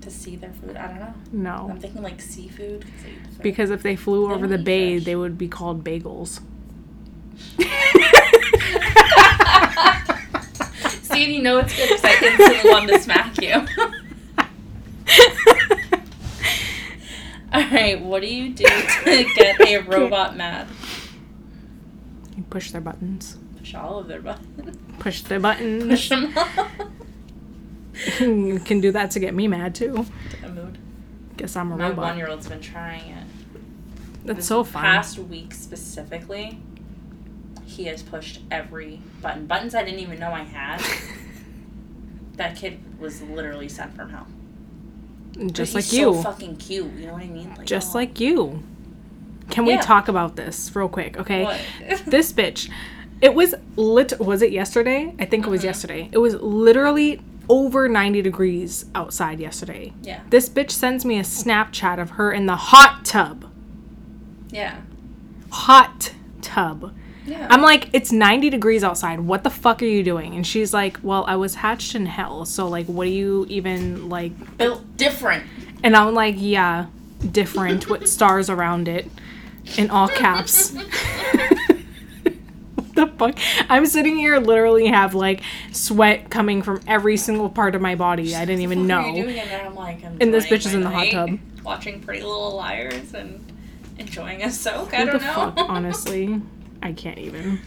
To 0.00 0.10
see 0.10 0.36
their 0.36 0.52
food? 0.52 0.76
I 0.76 0.86
don't 0.88 0.98
know. 1.00 1.14
No. 1.32 1.68
I'm 1.70 1.78
thinking 1.78 2.02
like 2.02 2.20
seafood. 2.22 2.82
'cause 2.82 2.90
they 3.04 3.10
eat 3.10 3.22
the 3.24 3.28
fish. 3.28 3.42
Because 3.42 3.70
if 3.70 3.82
they 3.82 3.96
flew 3.96 4.28
They 4.28 4.34
over 4.34 4.46
the 4.46 4.56
bay, 4.58 4.96
fish. 4.96 5.04
they 5.04 5.16
would 5.16 5.36
be 5.36 5.48
called 5.48 5.84
bagels. 5.84 6.40
See, 11.12 11.24
and 11.24 11.32
you 11.34 11.42
know 11.42 11.58
it's 11.58 11.74
good 11.76 11.88
because 11.88 12.04
I 12.04 12.26
instantly 12.26 12.70
wanted 12.70 12.88
to 12.94 13.00
smack 13.00 13.40
you. 13.42 13.66
All 17.52 17.60
right, 17.68 18.00
what 18.00 18.22
do 18.22 18.28
you 18.32 18.50
do 18.54 18.64
to 18.64 19.24
get 19.34 19.60
a 19.60 19.78
robot 19.88 20.36
mad? 20.36 20.68
You 22.36 22.44
push 22.44 22.70
their 22.70 22.80
buttons. 22.80 23.38
Push 23.58 23.74
all 23.74 23.98
of 23.98 24.06
their 24.06 24.20
buttons. 24.20 24.78
Push 25.00 25.22
the 25.22 25.40
buttons. 25.40 25.84
Push 25.88 26.08
them 26.10 26.32
all. 26.36 26.68
you 28.20 28.60
can 28.60 28.80
do 28.80 28.92
that 28.92 29.10
to 29.12 29.20
get 29.20 29.34
me 29.34 29.48
mad 29.48 29.74
too. 29.74 30.06
a 30.44 30.48
mood. 30.48 30.78
Guess 31.36 31.56
I'm 31.56 31.72
a 31.72 31.76
My 31.76 31.88
robot. 31.88 31.96
My 31.96 32.08
one-year-old's 32.10 32.48
been 32.48 32.60
trying 32.60 33.10
it. 33.10 33.24
That's 34.24 34.36
This 34.38 34.46
so 34.46 34.62
fun. 34.62 34.82
Past 34.82 35.18
week 35.18 35.52
specifically, 35.52 36.60
he 37.70 37.84
has 37.84 38.02
pushed 38.02 38.40
every 38.50 39.00
button. 39.22 39.46
Buttons 39.46 39.74
I 39.74 39.84
didn't 39.84 40.00
even 40.00 40.18
know 40.18 40.32
I 40.32 40.42
had. 40.42 40.82
that 42.34 42.56
kid 42.56 42.80
was 42.98 43.22
literally 43.22 43.68
sent 43.68 43.94
from 43.94 44.10
hell. 44.10 44.26
Just 45.52 45.74
like 45.74 45.92
you. 45.92 46.14
So 46.14 46.22
fucking 46.22 46.56
cute. 46.56 46.92
You 46.94 47.06
know 47.06 47.12
what 47.12 47.22
I 47.22 47.28
mean? 47.28 47.54
Like, 47.56 47.66
Just 47.66 47.94
oh. 47.94 47.98
like 47.98 48.18
you. 48.18 48.62
Can 49.50 49.64
we 49.64 49.78
talk 49.78 50.08
about 50.08 50.36
this 50.36 50.74
real 50.74 50.88
quick, 50.88 51.16
okay? 51.18 51.44
What? 51.44 51.60
this 52.06 52.32
bitch. 52.32 52.70
It 53.20 53.34
was 53.34 53.54
lit 53.76 54.18
was 54.18 54.42
it 54.42 54.52
yesterday? 54.52 55.14
I 55.18 55.24
think 55.24 55.46
it 55.46 55.50
was 55.50 55.60
Mhm. 55.60 55.64
yesterday. 55.64 56.08
It 56.12 56.18
was 56.18 56.34
literally 56.34 57.20
over 57.48 57.88
90 57.88 58.22
degrees 58.22 58.86
outside 58.94 59.40
yesterday. 59.40 59.92
Yeah. 60.02 60.20
This 60.30 60.48
bitch 60.48 60.70
sends 60.70 61.04
me 61.04 61.18
a 61.18 61.22
Snapchat 61.22 62.00
of 62.00 62.10
her 62.10 62.32
in 62.32 62.46
the 62.46 62.56
hot 62.56 63.04
tub. 63.04 63.50
Yeah. 64.50 64.76
Hot 65.50 66.12
tub. 66.40 66.94
Yeah. 67.30 67.46
I'm 67.48 67.62
like, 67.62 67.90
it's 67.92 68.10
90 68.10 68.50
degrees 68.50 68.82
outside. 68.82 69.20
What 69.20 69.44
the 69.44 69.50
fuck 69.50 69.80
are 69.82 69.86
you 69.86 70.02
doing? 70.02 70.34
And 70.34 70.44
she's 70.44 70.74
like, 70.74 70.98
well, 71.02 71.24
I 71.28 71.36
was 71.36 71.54
hatched 71.54 71.94
in 71.94 72.06
hell. 72.06 72.44
So, 72.44 72.66
like, 72.66 72.86
what 72.86 73.04
do 73.04 73.10
you 73.10 73.46
even, 73.48 74.08
like. 74.08 74.32
built 74.58 74.96
different. 74.96 75.44
And 75.84 75.94
I'm 75.94 76.12
like, 76.12 76.34
yeah, 76.38 76.86
different 77.30 77.88
with 77.88 78.08
stars 78.16 78.50
around 78.50 78.88
it 78.88 79.08
in 79.78 79.90
all 79.90 80.08
caps. 80.08 80.72
what 82.74 82.94
the 82.94 83.06
fuck? 83.16 83.38
I'm 83.68 83.86
sitting 83.86 84.16
here, 84.16 84.38
literally 84.38 84.88
have 84.88 85.14
like 85.14 85.42
sweat 85.70 86.30
coming 86.30 86.62
from 86.62 86.80
every 86.88 87.16
single 87.16 87.48
part 87.48 87.76
of 87.76 87.80
my 87.80 87.94
body. 87.94 88.34
I 88.34 88.44
didn't 88.44 88.62
even 88.62 88.86
know. 88.88 89.04
And 89.04 89.28
then 89.28 89.74
like, 89.76 90.02
And 90.02 90.34
this 90.34 90.46
bitch 90.46 90.66
is 90.66 90.74
in 90.74 90.80
the 90.82 90.90
hot 90.90 91.10
tub. 91.12 91.38
watching 91.62 92.00
Pretty 92.00 92.22
Little 92.22 92.56
Liars 92.56 93.14
and 93.14 93.40
enjoying 93.98 94.42
a 94.42 94.50
soak. 94.50 94.92
I 94.94 94.98
Who 94.98 95.06
don't 95.06 95.20
the 95.20 95.26
know. 95.26 95.32
fuck? 95.32 95.54
Honestly, 95.70 96.40
I 96.82 96.92
can't 96.92 97.18
even. 97.18 97.60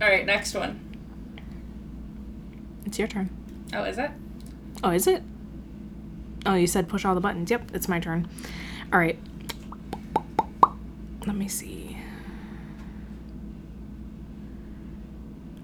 All 0.00 0.08
right, 0.08 0.24
next 0.24 0.54
one. 0.54 0.80
It's 2.86 2.98
your 2.98 3.08
turn. 3.08 3.30
Oh, 3.72 3.84
is 3.84 3.98
it? 3.98 4.10
Oh, 4.82 4.90
is 4.90 5.06
it? 5.06 5.22
Oh, 6.46 6.54
you 6.54 6.66
said 6.66 6.88
push 6.88 7.04
all 7.04 7.14
the 7.14 7.20
buttons. 7.20 7.50
Yep, 7.50 7.70
it's 7.74 7.88
my 7.88 8.00
turn. 8.00 8.28
All 8.92 8.98
right. 8.98 9.18
Let 11.26 11.36
me 11.36 11.48
see. 11.48 11.98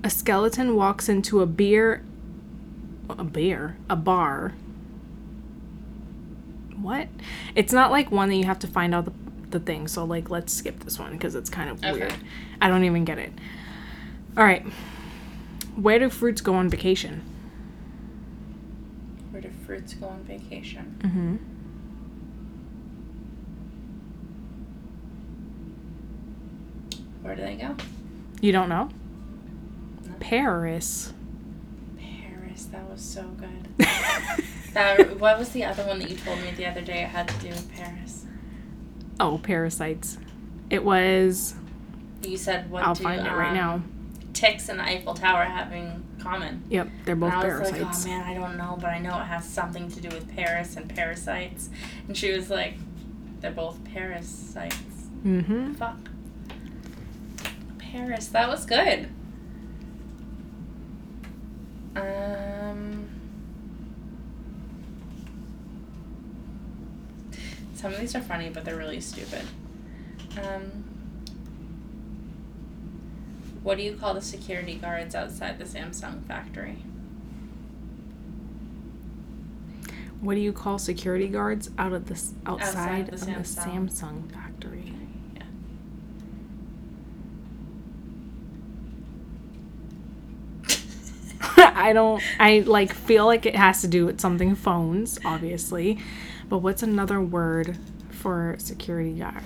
A 0.05 0.11
skeleton 0.11 0.77
walks 0.77 1.09
into 1.09 1.41
a 1.41 1.47
beer. 1.47 2.05
A 3.09 3.25
beer? 3.25 3.77
A 3.89 3.97
bar. 3.97 4.53
What? 6.81 7.09
It's 7.55 7.73
not 7.73 7.91
like 7.91 8.13
one 8.13 8.29
that 8.29 8.37
you 8.37 8.45
have 8.45 8.59
to 8.61 8.67
find 8.67 8.95
all 8.95 9.03
the, 9.03 9.13
the 9.59 9.65
thing. 9.65 9.89
So, 9.89 10.05
like, 10.05 10.29
let's 10.31 10.53
skip 10.53 10.81
this 10.85 10.99
one 10.99 11.13
because 11.13 11.35
it's 11.35 11.49
kind 11.51 11.71
of 11.71 11.79
Okay. 11.79 11.93
weird. 11.93 12.15
I 12.61 12.69
don't 12.69 12.85
even 12.85 13.05
get 13.05 13.19
it. 13.19 13.33
All 14.37 14.45
right. 14.45 14.65
Where 15.77 15.99
do 15.99 16.11
fruits 16.11 16.41
go 16.41 16.55
on 16.55 16.69
vacation? 16.69 17.23
Where 19.31 19.43
do 19.43 19.51
fruits 19.67 19.95
go 19.95 20.07
on 20.09 20.23
vacation? 20.25 20.97
Mm-hmm. 21.01 21.37
Where 27.23 27.35
do 27.35 27.43
they 27.43 27.57
go? 27.57 27.75
You 28.41 28.53
don't 28.53 28.69
know? 28.69 28.91
No. 30.07 30.13
Paris. 30.21 31.13
Paris. 31.99 32.67
That 32.67 32.89
was 32.91 33.01
so 33.01 33.23
good. 33.23 33.87
That. 34.73 35.19
What 35.19 35.39
was 35.39 35.49
the 35.53 35.65
other 35.65 35.85
one 35.87 35.99
that 36.01 36.11
you 36.11 36.17
told 36.17 36.39
me 36.39 36.51
the 36.51 36.67
other 36.67 36.83
day? 36.83 37.03
It 37.03 37.09
had 37.09 37.27
to 37.29 37.35
do 37.39 37.49
with 37.49 37.73
Paris. 37.73 38.26
Oh, 39.21 39.39
parasites. 39.39 40.19
It 40.71 40.85
was. 40.85 41.55
You 42.23 42.37
said 42.37 42.71
what 42.71 42.83
I'll 42.83 42.95
do 42.95 43.05
find 43.05 43.27
it 43.27 43.31
right 43.31 43.51
um, 43.51 43.55
now. 43.55 43.83
ticks 44.33 44.69
and 44.69 44.79
the 44.79 44.85
Eiffel 44.85 45.15
Tower 45.15 45.45
having 45.45 46.05
common? 46.19 46.63
Yep, 46.69 46.89
they're 47.05 47.17
both 47.17 47.33
and 47.33 47.43
I 47.43 47.47
was 47.47 47.71
parasites. 47.71 48.05
like, 48.05 48.15
oh 48.15 48.19
man, 48.19 48.23
I 48.25 48.35
don't 48.35 48.57
know, 48.57 48.77
but 48.81 48.91
I 48.91 48.99
know 48.99 49.21
it 49.21 49.25
has 49.25 49.45
something 49.45 49.91
to 49.91 50.01
do 50.01 50.09
with 50.09 50.35
Paris 50.35 50.77
and 50.77 50.93
parasites. 50.93 51.71
And 52.09 52.17
she 52.17 52.33
was 52.33 52.51
like, 52.51 52.75
they're 53.41 53.53
both 53.53 53.83
parasites. 53.85 54.77
mm-hmm. 55.25 55.75
Fuck. 55.75 55.99
Paris, 57.79 58.27
that 58.29 58.49
was 58.49 58.67
good. 58.67 59.09
Um, 61.95 62.03
some 67.77 67.93
of 67.93 68.01
these 68.01 68.15
are 68.15 68.21
funny, 68.23 68.49
but 68.49 68.65
they're 68.65 68.77
really 68.77 69.01
stupid. 69.01 69.43
Um, 70.39 70.85
what 73.63 73.77
do 73.77 73.83
you 73.83 73.95
call 73.95 74.15
the 74.15 74.23
security 74.23 74.77
guards 74.77 75.15
outside 75.15 75.59
the 75.59 75.65
Samsung 75.65 76.25
factory? 76.25 76.79
What 80.21 80.35
do 80.35 80.41
you 80.41 80.53
call 80.53 80.79
security 80.79 81.29
guards 81.29 81.71
out 81.77 81.93
of 81.93 82.07
this 82.07 82.33
outside, 82.47 83.09
the 83.09 83.13
of 83.13 83.21
the 83.21 83.27
Samsung. 83.27 83.91
Samsung 83.91 84.33
factory? 84.33 84.95
Yeah. 85.35 85.43
I 91.75 91.93
don't. 91.93 92.23
I 92.41 92.61
like 92.61 92.95
feel 92.95 93.27
like 93.27 93.45
it 93.45 93.55
has 93.55 93.83
to 93.83 93.89
do 93.89 94.07
with 94.07 94.21
something 94.21 94.55
phones, 94.55 95.19
obviously. 95.25 95.99
But 96.49 96.59
what's 96.59 96.83
another 96.83 97.21
word 97.21 97.77
for 98.11 98.55
security 98.59 99.13
guard? 99.19 99.43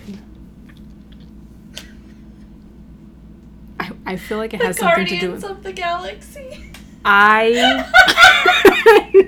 I, 3.78 3.90
I 4.06 4.16
feel 4.16 4.38
like 4.38 4.52
it 4.54 4.58
the 4.60 4.66
has 4.66 4.78
something 4.78 5.06
to 5.06 5.10
do 5.10 5.20
Guardians 5.20 5.42
with. 5.42 5.50
of 5.52 5.62
the 5.62 5.72
Galaxy. 5.72 6.64
I 7.02 7.86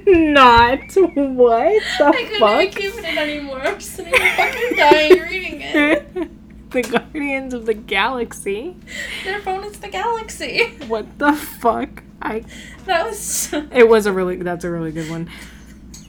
not 0.07 0.81
what 0.95 1.83
the 1.99 1.99
fuck. 1.99 2.15
I 2.15 2.25
couldn't 2.25 2.39
fuck. 2.39 2.61
even 2.61 2.73
keep 2.73 2.95
it 2.99 3.17
anymore. 3.17 3.63
I'm 3.63 3.81
sitting 3.81 4.13
here 4.15 4.33
fucking 4.37 4.77
dying 4.77 5.21
reading 5.23 5.61
it. 5.63 6.31
the 6.71 6.83
Guardians 6.83 7.55
of 7.55 7.65
the 7.65 7.73
Galaxy. 7.73 8.77
Their 9.25 9.41
phone 9.41 9.65
is 9.65 9.79
the 9.79 9.89
Galaxy. 9.89 10.67
What 10.87 11.19
the 11.19 11.33
fuck? 11.33 12.03
I. 12.21 12.45
That 12.85 13.07
was. 13.07 13.19
So- 13.19 13.67
It 13.73 13.89
was 13.89 14.05
a 14.05 14.13
really. 14.13 14.37
That's 14.37 14.65
a 14.67 14.71
really 14.71 14.93
good 14.93 15.09
one. 15.11 15.31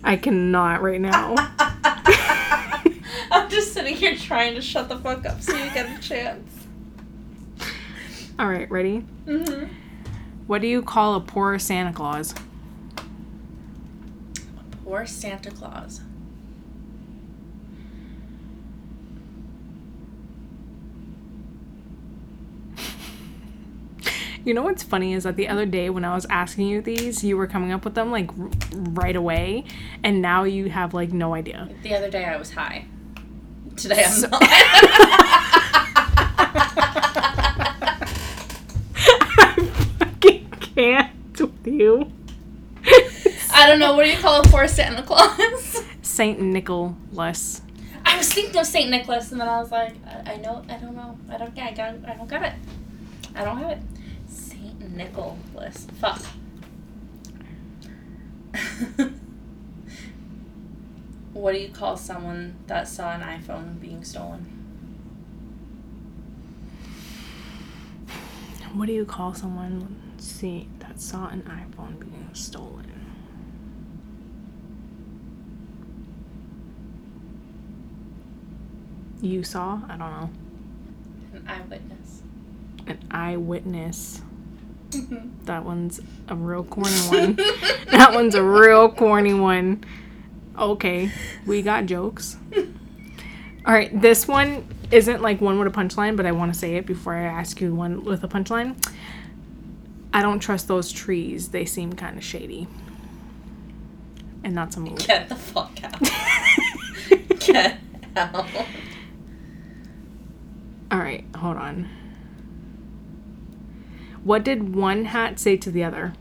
I 0.04 0.18
cannot 0.18 0.82
right 0.82 1.00
now. 1.00 1.36
I'm 3.32 3.50
just 3.50 3.74
sitting 3.74 3.96
here 3.96 4.16
trying 4.16 4.56
to 4.56 4.62
shut 4.62 4.90
the 4.90 4.98
fuck 4.98 5.26
up 5.26 5.42
so 5.42 5.56
you 5.56 5.72
get 5.72 5.98
a 5.98 6.02
chance. 6.02 6.50
All 8.38 8.48
right, 8.48 8.70
ready? 8.70 9.00
hmm 9.26 9.66
What 10.48 10.62
do 10.62 10.68
you 10.68 10.82
call 10.82 11.16
a 11.16 11.22
poor 11.22 11.58
Santa 11.60 11.94
Claus? 11.94 12.34
Poor 14.84 15.06
Santa 15.06 15.52
Claus. 15.52 16.02
You 24.46 24.54
know 24.54 24.64
what's 24.64 24.84
funny 24.84 25.14
is 25.14 25.24
that 25.24 25.38
the 25.38 25.48
other 25.48 25.66
day 25.66 25.90
when 25.90 26.04
I 26.04 26.14
was 26.16 26.26
asking 26.30 26.68
you 26.68 26.82
these, 26.82 27.24
you 27.24 27.38
were 27.38 27.48
coming 27.48 27.72
up 27.72 27.86
with 27.86 27.96
them 27.96 28.12
like 28.12 28.30
r- 28.38 28.50
right 28.74 29.16
away, 29.16 29.64
and 30.04 30.22
now 30.22 30.44
you 30.44 30.70
have 30.70 30.94
like 30.94 31.14
no 31.14 31.34
idea. 31.34 31.70
The 31.82 31.96
other 31.96 32.10
day 32.10 32.26
I 32.26 32.36
was 32.38 32.52
high. 32.52 32.86
Today 33.78 34.04
I'm 34.04 34.12
So- 34.12 34.28
not. 34.28 34.42
I 39.06 39.70
fucking 40.00 40.48
can't 40.76 41.40
with 41.40 41.68
you. 41.68 42.12
I 43.56 43.68
don't 43.68 43.80
know. 43.80 43.96
What 43.96 44.04
do 44.06 44.12
you 44.12 44.18
call 44.18 44.42
a 44.42 44.44
poor 44.44 44.68
Santa 44.68 45.04
Claus? 45.04 45.84
Saint 46.02 46.42
Nicholas. 46.42 47.62
I 48.06 48.18
was 48.18 48.32
thinking 48.32 48.58
of 48.60 48.66
Saint 48.68 48.90
Nicholas, 48.90 49.32
and 49.32 49.40
then 49.40 49.48
I 49.48 49.60
was 49.62 49.72
like, 49.72 49.94
I, 50.06 50.34
I 50.34 50.38
know, 50.38 50.64
I 50.70 50.76
don't 50.78 50.96
know, 50.96 51.18
I 51.30 51.38
don't, 51.38 51.58
I 51.58 51.72
got, 51.72 51.96
I 52.10 52.16
don't 52.16 52.28
got 52.28 52.44
it. 52.44 52.54
I 53.36 53.44
don't 53.46 53.58
have 53.58 53.72
it. 53.72 53.78
Saint 54.94 55.16
Nicholas. 55.16 55.88
Fuck. 56.00 56.22
what 61.34 61.54
do 61.54 61.60
you 61.60 61.70
call 61.70 61.98
someone 61.98 62.56
that 62.68 62.88
saw 62.88 63.14
an 63.14 63.22
iPhone 63.22 63.80
being 63.80 64.04
stolen? 64.04 64.46
What 68.74 68.86
do 68.88 68.94
you 68.94 69.06
call 69.06 69.34
someone? 69.34 70.00
See 70.18 70.68
that 70.80 71.02
saw 71.02 71.28
an 71.28 71.42
iPhone 71.44 72.00
being 72.00 72.30
stolen? 72.34 72.90
You 79.22 79.44
saw? 79.44 79.82
I 79.88 79.96
don't 79.96 80.00
know. 80.00 80.30
An 81.34 81.48
eyewitness. 81.48 82.24
An 82.88 83.00
eyewitness. 83.10 84.22
Mm-hmm. 84.96 85.46
That 85.46 85.66
one's 85.66 86.00
a 86.28 86.36
real 86.36 86.64
corny 86.64 86.92
one. 86.92 87.36
that 87.92 88.12
one's 88.14 88.36
a 88.36 88.44
real 88.44 88.90
corny 88.90 89.34
one. 89.34 89.84
Okay, 90.58 91.12
we 91.46 91.62
got 91.62 91.86
jokes. 91.86 92.38
All 93.66 93.74
right, 93.74 94.00
this 94.02 94.28
one 94.28 94.68
isn't 94.92 95.22
like 95.22 95.42
one 95.42 95.58
with 95.58 95.68
a 95.68 95.72
punchline, 95.72 96.16
but 96.18 96.26
I 96.26 96.32
want 96.32 96.54
to 96.54 96.60
say 96.60 96.76
it 96.76 96.86
before 96.86 97.16
I 97.16 97.24
ask 97.24 97.60
you 97.62 97.74
one 97.74 98.04
with 98.04 98.24
a 98.24 98.28
punchline. 98.28 98.76
I 100.14 100.22
don't 100.22 100.40
trust 100.40 100.68
those 100.68 100.92
trees. 100.92 101.50
They 101.50 101.66
seem 101.66 101.94
kind 101.94 102.18
of 102.18 102.24
shady. 102.24 102.68
And 104.44 104.56
that's 104.56 104.76
a 104.76 104.80
move. 104.80 105.00
Get 105.00 105.30
the 105.30 105.36
fuck 105.36 105.80
out. 105.84 107.40
Get 107.40 107.80
out. 108.16 108.46
All 110.92 111.00
right, 111.00 111.26
hold 111.36 111.58
on. 111.58 111.90
What 114.24 114.46
did 114.46 114.74
one 114.74 115.06
hat 115.06 115.38
say 115.38 115.58
to 115.58 115.70
the 115.70 115.84
other? 115.84 116.14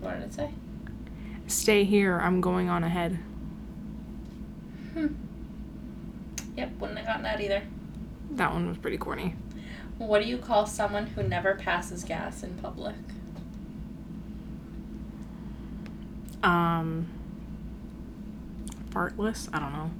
What 0.00 0.14
did 0.14 0.24
it 0.24 0.34
say? 0.34 0.50
Stay 1.46 1.84
here. 1.84 2.18
I'm 2.18 2.40
going 2.40 2.68
on 2.68 2.84
ahead. 2.84 3.18
Hmm. 4.92 5.06
Yep, 6.56 6.72
wouldn't 6.78 6.98
have 6.98 7.06
gotten 7.06 7.22
that 7.22 7.40
either. 7.40 7.62
That 8.32 8.52
one 8.52 8.68
was 8.68 8.76
pretty 8.76 8.98
corny. 8.98 9.34
What 9.96 10.22
do 10.22 10.28
you 10.28 10.38
call 10.38 10.66
someone 10.66 11.06
who 11.08 11.22
never 11.22 11.54
passes 11.54 12.04
gas 12.04 12.42
in 12.42 12.54
public? 12.58 12.94
Um, 16.42 17.06
fartless. 18.90 19.48
I 19.52 19.58
don't 19.58 19.72
know. 19.72 19.90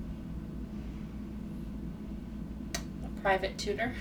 Private 3.23 3.59
tutor. 3.59 3.95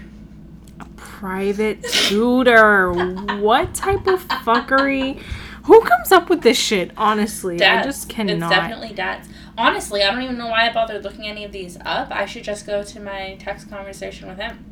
Private 0.96 1.84
tutor. 1.84 2.94
what 3.40 3.74
type 3.74 4.08
of 4.08 4.26
fuckery? 4.28 5.22
Who 5.66 5.82
comes 5.82 6.12
up 6.12 6.30
with 6.30 6.42
this 6.42 6.58
shit? 6.58 6.92
Honestly, 6.98 7.62
I 7.62 7.84
just 7.84 8.10
cannot. 8.10 8.52
It's 8.52 8.56
definitely 8.56 8.94
dads. 8.94 9.28
Honestly, 9.58 10.04
I 10.04 10.12
don't 10.12 10.24
even 10.24 10.38
know 10.38 10.48
why 10.48 10.70
I 10.70 10.74
bothered 10.74 11.04
looking 11.04 11.28
any 11.28 11.44
of 11.44 11.52
these 11.52 11.78
up. 11.86 12.12
I 12.12 12.26
should 12.26 12.44
just 12.44 12.66
go 12.66 12.82
to 12.82 13.00
my 13.00 13.36
text 13.40 13.70
conversation 13.70 14.28
with 14.28 14.38
him. 14.38 14.66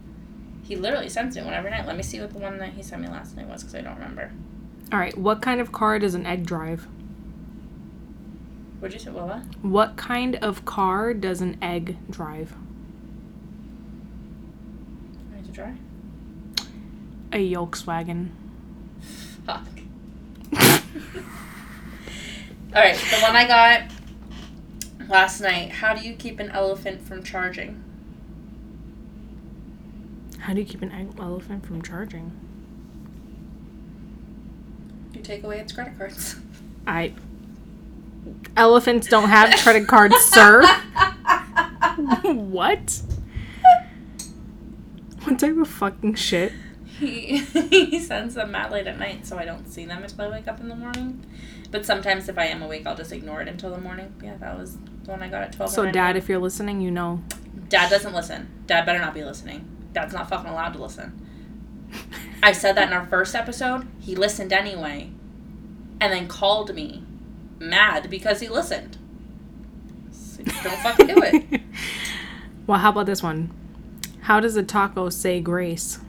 He 0.63 0.75
literally 0.75 1.09
sends 1.09 1.35
me 1.35 1.43
one 1.43 1.53
every 1.53 1.71
night. 1.71 1.85
Let 1.85 1.97
me 1.97 2.03
see 2.03 2.19
what 2.19 2.31
the 2.31 2.39
one 2.39 2.57
that 2.57 2.73
he 2.73 2.81
sent 2.81 3.01
me 3.01 3.07
last 3.09 3.35
night 3.35 3.47
was 3.47 3.63
because 3.63 3.75
I 3.75 3.81
don't 3.81 3.95
remember. 3.95 4.31
All 4.91 4.99
right, 4.99 5.17
what 5.17 5.41
kind 5.41 5.59
of 5.59 5.71
car 5.71 5.99
does 5.99 6.15
an 6.15 6.25
egg 6.25 6.45
drive? 6.45 6.87
What'd 8.79 8.93
you 8.93 8.99
say? 8.99 9.11
What? 9.11 9.43
What 9.61 9.97
kind 9.97 10.35
of 10.37 10.65
car 10.65 11.13
does 11.13 11.41
an 11.41 11.57
egg 11.61 11.97
drive? 12.09 12.55
To. 15.57 15.73
A 17.33 17.51
Volkswagen. 17.51 18.29
Fuck. 19.43 19.65
All 22.75 22.83
right, 22.83 22.95
the 22.95 23.17
one 23.23 23.35
I 23.35 23.47
got 23.47 23.89
last 25.09 25.41
night. 25.41 25.71
How 25.71 25.95
do 25.95 26.07
you 26.07 26.13
keep 26.13 26.39
an 26.39 26.51
elephant 26.51 27.01
from 27.01 27.23
charging? 27.23 27.83
How 30.37 30.53
do 30.53 30.59
you 30.59 30.65
keep 30.65 30.83
an 30.83 31.15
elephant 31.17 31.65
from 31.65 31.81
charging? 31.81 32.33
You 35.15 35.23
take 35.23 35.43
away 35.43 35.59
its 35.59 35.73
credit 35.73 35.97
cards. 35.97 36.35
I. 36.85 37.13
Elephants 38.55 39.07
don't 39.07 39.29
have 39.29 39.59
credit 39.61 39.87
cards, 39.87 40.17
sir. 40.17 40.63
what? 42.25 43.01
What 45.27 45.39
type 45.39 45.57
of 45.57 45.67
fucking 45.67 46.15
shit? 46.15 46.53
He 46.99 47.37
he 47.69 47.99
sends 47.99 48.35
them 48.35 48.51
mad 48.51 48.71
late 48.71 48.87
at 48.87 48.97
night, 48.97 49.27
so 49.27 49.37
I 49.37 49.43
don't 49.43 49.67
see 49.67 49.85
them 49.85 50.01
until 50.01 50.21
I 50.21 50.29
wake 50.29 50.47
up 50.47 50.61
in 50.61 50.69
the 50.69 50.75
morning. 50.75 51.25
But 51.69 51.85
sometimes 51.85 52.29
if 52.29 52.37
I 52.37 52.45
am 52.45 52.61
awake, 52.61 52.87
I'll 52.87 52.95
just 52.95 53.11
ignore 53.11 53.41
it 53.41 53.49
until 53.49 53.71
the 53.71 53.77
morning. 53.77 54.15
Yeah, 54.23 54.37
that 54.37 54.57
was 54.57 54.77
the 55.03 55.11
one 55.11 55.21
I 55.21 55.27
got 55.27 55.43
at 55.43 55.51
twelve. 55.51 55.69
So, 55.69 55.91
Dad, 55.91 56.15
if 56.15 56.29
you're 56.29 56.39
listening, 56.39 56.79
you 56.79 56.91
know. 56.91 57.21
Dad 57.67 57.89
doesn't 57.89 58.13
listen. 58.13 58.47
Dad 58.67 58.85
better 58.85 58.99
not 58.99 59.13
be 59.13 59.21
listening. 59.25 59.67
Dad's 59.91 60.13
not 60.13 60.29
fucking 60.29 60.49
allowed 60.49 60.73
to 60.73 60.81
listen. 60.81 61.27
I 62.41 62.53
said 62.53 62.75
that 62.75 62.87
in 62.87 62.93
our 62.93 63.05
first 63.05 63.35
episode. 63.35 63.85
He 63.99 64.15
listened 64.15 64.53
anyway, 64.53 65.09
and 65.99 66.13
then 66.13 66.29
called 66.29 66.73
me 66.73 67.03
mad 67.59 68.09
because 68.09 68.39
he 68.39 68.47
listened. 68.47 68.97
So 70.09 70.41
don't 70.43 70.79
fucking 70.79 71.07
do 71.07 71.21
it. 71.21 71.61
well, 72.65 72.79
how 72.79 72.91
about 72.91 73.07
this 73.07 73.21
one? 73.21 73.51
How 74.27 74.41
does 74.41 74.57
a 74.57 74.61
taco 74.61 75.09
say 75.09 75.39
grace? 75.39 75.99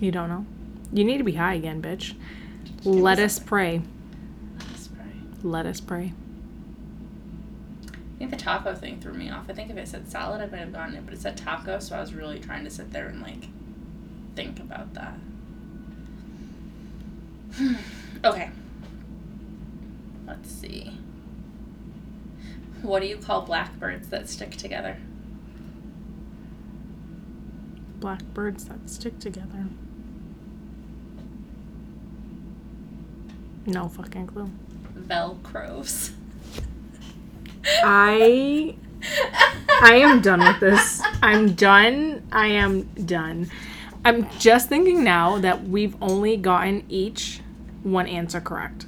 You 0.00 0.10
don't 0.10 0.28
know? 0.28 0.44
You 0.92 1.04
need 1.04 1.18
to 1.18 1.24
be 1.24 1.34
high 1.34 1.54
again, 1.54 1.80
bitch. 1.80 2.16
Let 2.82 3.20
us 3.20 3.38
pray. 3.38 3.82
Let 5.44 5.66
us 5.66 5.80
pray. 5.80 6.12
I 7.86 8.18
think 8.18 8.32
the 8.32 8.36
taco 8.36 8.74
thing 8.74 8.98
threw 9.00 9.14
me 9.14 9.30
off. 9.30 9.48
I 9.48 9.52
think 9.52 9.70
if 9.70 9.76
it 9.76 9.86
said 9.86 10.10
salad, 10.10 10.40
I 10.40 10.46
might 10.46 10.58
have 10.58 10.72
gotten 10.72 10.96
it, 10.96 11.04
but 11.04 11.14
it 11.14 11.20
said 11.20 11.36
taco, 11.36 11.78
so 11.78 11.94
I 11.94 12.00
was 12.00 12.12
really 12.12 12.40
trying 12.40 12.64
to 12.64 12.70
sit 12.70 12.92
there 12.92 13.06
and 13.06 13.22
like 13.22 13.44
think 14.34 14.58
about 14.58 14.94
that. 14.94 15.14
okay. 18.24 18.50
Let's 20.26 20.50
see. 20.50 20.98
What 22.82 23.00
do 23.00 23.08
you 23.08 23.16
call 23.16 23.42
blackbirds 23.42 24.08
that 24.08 24.28
stick 24.28 24.56
together? 24.56 24.98
Blackbirds 28.00 28.66
that 28.66 28.90
stick 28.90 29.18
together. 29.18 29.66
No 33.66 33.88
fucking 33.88 34.26
clue. 34.28 34.50
Velcros. 34.96 36.12
I 37.82 38.76
I 39.82 39.96
am 39.96 40.20
done 40.20 40.40
with 40.40 40.60
this. 40.60 41.02
I'm 41.22 41.54
done. 41.54 42.26
I 42.30 42.46
am 42.48 42.82
done. 43.04 43.50
I'm 44.04 44.28
just 44.38 44.68
thinking 44.68 45.02
now 45.02 45.38
that 45.38 45.64
we've 45.64 45.96
only 46.00 46.36
gotten 46.36 46.84
each 46.88 47.40
one 47.82 48.06
answer 48.06 48.40
correct. 48.40 48.86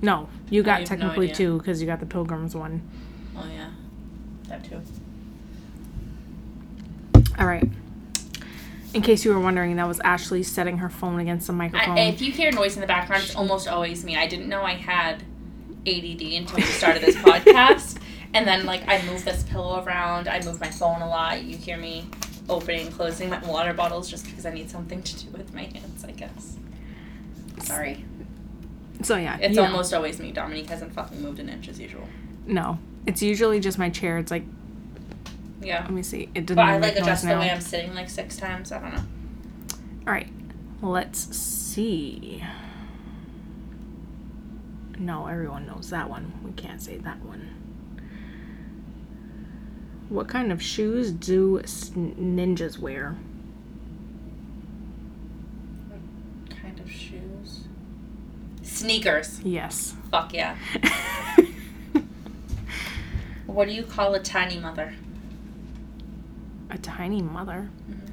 No, 0.00 0.28
you 0.50 0.62
got 0.62 0.80
no 0.80 0.86
technically 0.86 1.26
idea. 1.26 1.36
two 1.36 1.58
because 1.58 1.80
you 1.80 1.86
got 1.86 2.00
the 2.00 2.06
pilgrims 2.06 2.54
one. 2.54 2.82
Oh 3.36 3.46
yeah, 3.52 3.70
that 4.48 4.64
too. 4.64 4.80
All 7.38 7.46
right. 7.46 7.68
In 8.94 9.02
case 9.02 9.24
you 9.24 9.32
were 9.32 9.40
wondering, 9.40 9.76
that 9.76 9.86
was 9.86 10.00
Ashley 10.00 10.42
setting 10.42 10.78
her 10.78 10.88
phone 10.88 11.20
against 11.20 11.46
the 11.46 11.52
microphone. 11.52 11.98
I, 11.98 12.08
if 12.08 12.22
you 12.22 12.32
hear 12.32 12.50
noise 12.50 12.74
in 12.74 12.80
the 12.80 12.86
background, 12.86 13.22
it's 13.22 13.36
almost 13.36 13.68
always 13.68 14.04
me. 14.04 14.16
I 14.16 14.26
didn't 14.26 14.48
know 14.48 14.62
I 14.62 14.72
had 14.72 15.22
ADD 15.86 16.22
until 16.22 16.56
we 16.56 16.62
started 16.62 17.02
this 17.02 17.16
podcast. 17.16 17.98
And 18.34 18.46
then, 18.46 18.66
like, 18.66 18.88
I 18.88 19.02
move 19.06 19.24
this 19.24 19.42
pillow 19.44 19.82
around. 19.84 20.26
I 20.26 20.40
move 20.42 20.60
my 20.60 20.70
phone 20.70 21.02
a 21.02 21.08
lot. 21.08 21.42
You 21.42 21.56
hear 21.56 21.76
me 21.76 22.06
opening 22.48 22.86
and 22.86 22.94
closing 22.94 23.28
my 23.28 23.38
water 23.46 23.74
bottles 23.74 24.10
just 24.10 24.24
because 24.24 24.46
I 24.46 24.52
need 24.52 24.70
something 24.70 25.02
to 25.02 25.24
do 25.24 25.30
with 25.30 25.52
my 25.54 25.64
hands, 25.64 26.04
I 26.04 26.12
guess. 26.12 26.56
Sorry. 27.62 28.04
So 29.02 29.16
yeah, 29.16 29.38
It's 29.40 29.56
know. 29.56 29.64
almost 29.64 29.92
always 29.94 30.18
me. 30.18 30.32
Dominique 30.32 30.68
hasn't 30.68 30.92
fucking 30.92 31.20
moved 31.22 31.38
an 31.38 31.48
inch 31.48 31.68
as 31.68 31.78
usual. 31.80 32.06
no. 32.46 32.78
It's 33.06 33.22
usually 33.22 33.58
just 33.58 33.78
my 33.78 33.88
chair. 33.88 34.18
It's 34.18 34.30
like 34.30 34.44
Yeah. 35.62 35.80
let 35.82 35.90
me 35.92 36.02
see. 36.02 36.28
It 36.34 36.44
doesn't 36.46 36.56
But 36.56 36.66
I 36.66 36.78
like 36.78 36.96
adjust 36.96 37.22
the 37.22 37.30
now. 37.30 37.40
way 37.40 37.50
I'm 37.50 37.60
sitting 37.60 37.94
like 37.94 38.10
six 38.10 38.36
times. 38.36 38.70
I 38.70 38.80
don't 38.80 38.92
know. 38.94 39.02
All 40.06 40.12
right, 40.12 40.28
let's 40.82 41.18
see. 41.36 42.44
No, 44.98 45.26
everyone 45.26 45.66
knows 45.66 45.90
that 45.90 46.10
one. 46.10 46.32
We 46.44 46.52
can't 46.52 46.82
say 46.82 46.98
that 46.98 47.22
one. 47.24 47.48
What 50.10 50.28
kind 50.28 50.50
of 50.52 50.60
shoes 50.62 51.10
do 51.12 51.60
ninjas 51.64 52.78
wear? 52.78 53.16
Kind 56.62 56.80
of 56.80 56.90
shoes. 56.90 57.64
Sneakers. 58.78 59.40
Yes. 59.42 59.94
Fuck 60.10 60.32
yeah. 60.34 60.56
What 63.46 63.66
do 63.66 63.72
you 63.74 63.82
call 63.82 64.14
a 64.14 64.20
tiny 64.20 64.58
mother? 64.58 64.94
a 66.70 66.76
tiny 66.78 67.20
mother. 67.22 67.70
Mhm. 67.90 68.10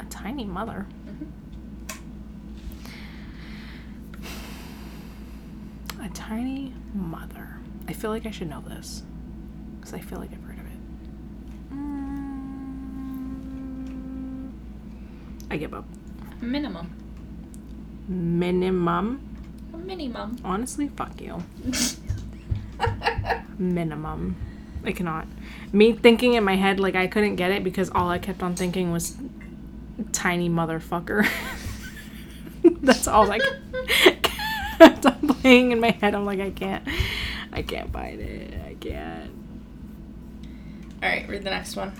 A 0.00 0.04
tiny 0.10 0.44
mother. 0.44 0.84
A 6.02 6.08
tiny 6.10 6.74
mother. 6.92 7.60
I 7.88 7.92
feel 7.94 8.10
like 8.10 8.26
I 8.26 8.30
should 8.30 8.50
know 8.50 8.60
this 8.60 9.04
because 9.78 9.94
I 9.94 10.00
feel 10.00 10.18
like 10.18 10.32
I've 10.32 10.42
heard 10.42 10.58
of 10.58 10.66
it. 10.66 10.80
Mm, 11.72 14.50
I 15.50 15.56
give 15.56 15.72
up. 15.72 15.86
Minimum. 16.42 16.90
Minimum. 18.08 19.20
Minimum. 19.76 20.38
Honestly, 20.42 20.88
fuck 20.88 21.20
you. 21.20 21.42
Minimum. 23.58 24.36
I 24.84 24.92
cannot. 24.92 25.26
Me 25.72 25.92
thinking 25.92 26.34
in 26.34 26.44
my 26.44 26.56
head 26.56 26.80
like 26.80 26.94
I 26.94 27.06
couldn't 27.06 27.36
get 27.36 27.50
it 27.50 27.62
because 27.62 27.90
all 27.90 28.08
I 28.08 28.18
kept 28.18 28.42
on 28.42 28.54
thinking 28.54 28.90
was 28.92 29.16
tiny 30.12 30.48
motherfucker. 30.48 31.28
That's 32.82 33.06
all 33.06 33.30
I 33.30 33.38
kept 34.78 35.06
on 35.06 35.28
playing 35.28 35.72
in 35.72 35.80
my 35.80 35.90
head. 35.90 36.14
I'm 36.14 36.24
like, 36.24 36.40
I 36.40 36.50
can't. 36.50 36.86
I 37.52 37.62
can't 37.62 37.92
find 37.92 38.20
it. 38.20 38.54
I 38.66 38.74
can't. 38.74 39.32
All 41.02 41.08
right, 41.08 41.28
read 41.28 41.44
the 41.44 41.50
next 41.50 41.76
one. 41.76 41.92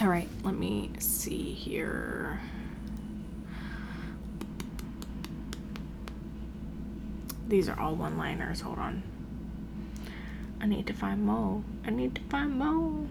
All 0.00 0.08
right, 0.08 0.28
let 0.42 0.54
me 0.54 0.90
see 0.98 1.52
here. 1.52 2.40
These 7.50 7.68
are 7.68 7.78
all 7.80 7.96
one 7.96 8.16
liners. 8.16 8.60
Hold 8.60 8.78
on. 8.78 9.02
I 10.60 10.66
need 10.66 10.86
to 10.86 10.92
find 10.92 11.26
Mo. 11.26 11.64
I 11.84 11.90
need 11.90 12.14
to 12.14 12.20
find 12.22 12.56
Mo. 12.56 13.08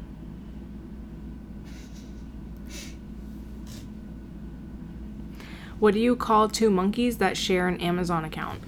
What 5.80 5.94
do 5.94 6.00
you 6.00 6.16
call 6.16 6.48
two 6.48 6.70
monkeys 6.70 7.18
that 7.18 7.36
share 7.36 7.68
an 7.68 7.82
Amazon 7.82 8.24
account? 8.24 8.62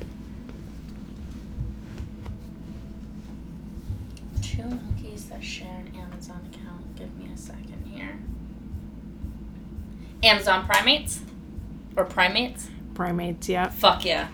Two 4.42 4.64
monkeys 4.64 5.30
that 5.30 5.42
share 5.42 5.70
an 5.70 5.94
Amazon 5.98 6.42
account. 6.54 6.98
Give 6.98 7.18
me 7.18 7.30
a 7.34 7.38
second 7.38 7.86
here. 7.86 8.20
Amazon 10.22 10.66
primates? 10.66 11.22
Or 11.96 12.04
primates? 12.04 12.68
Primates, 12.94 13.48
yeah. 13.48 13.70
Fuck 13.70 14.04
yeah. 14.04 14.28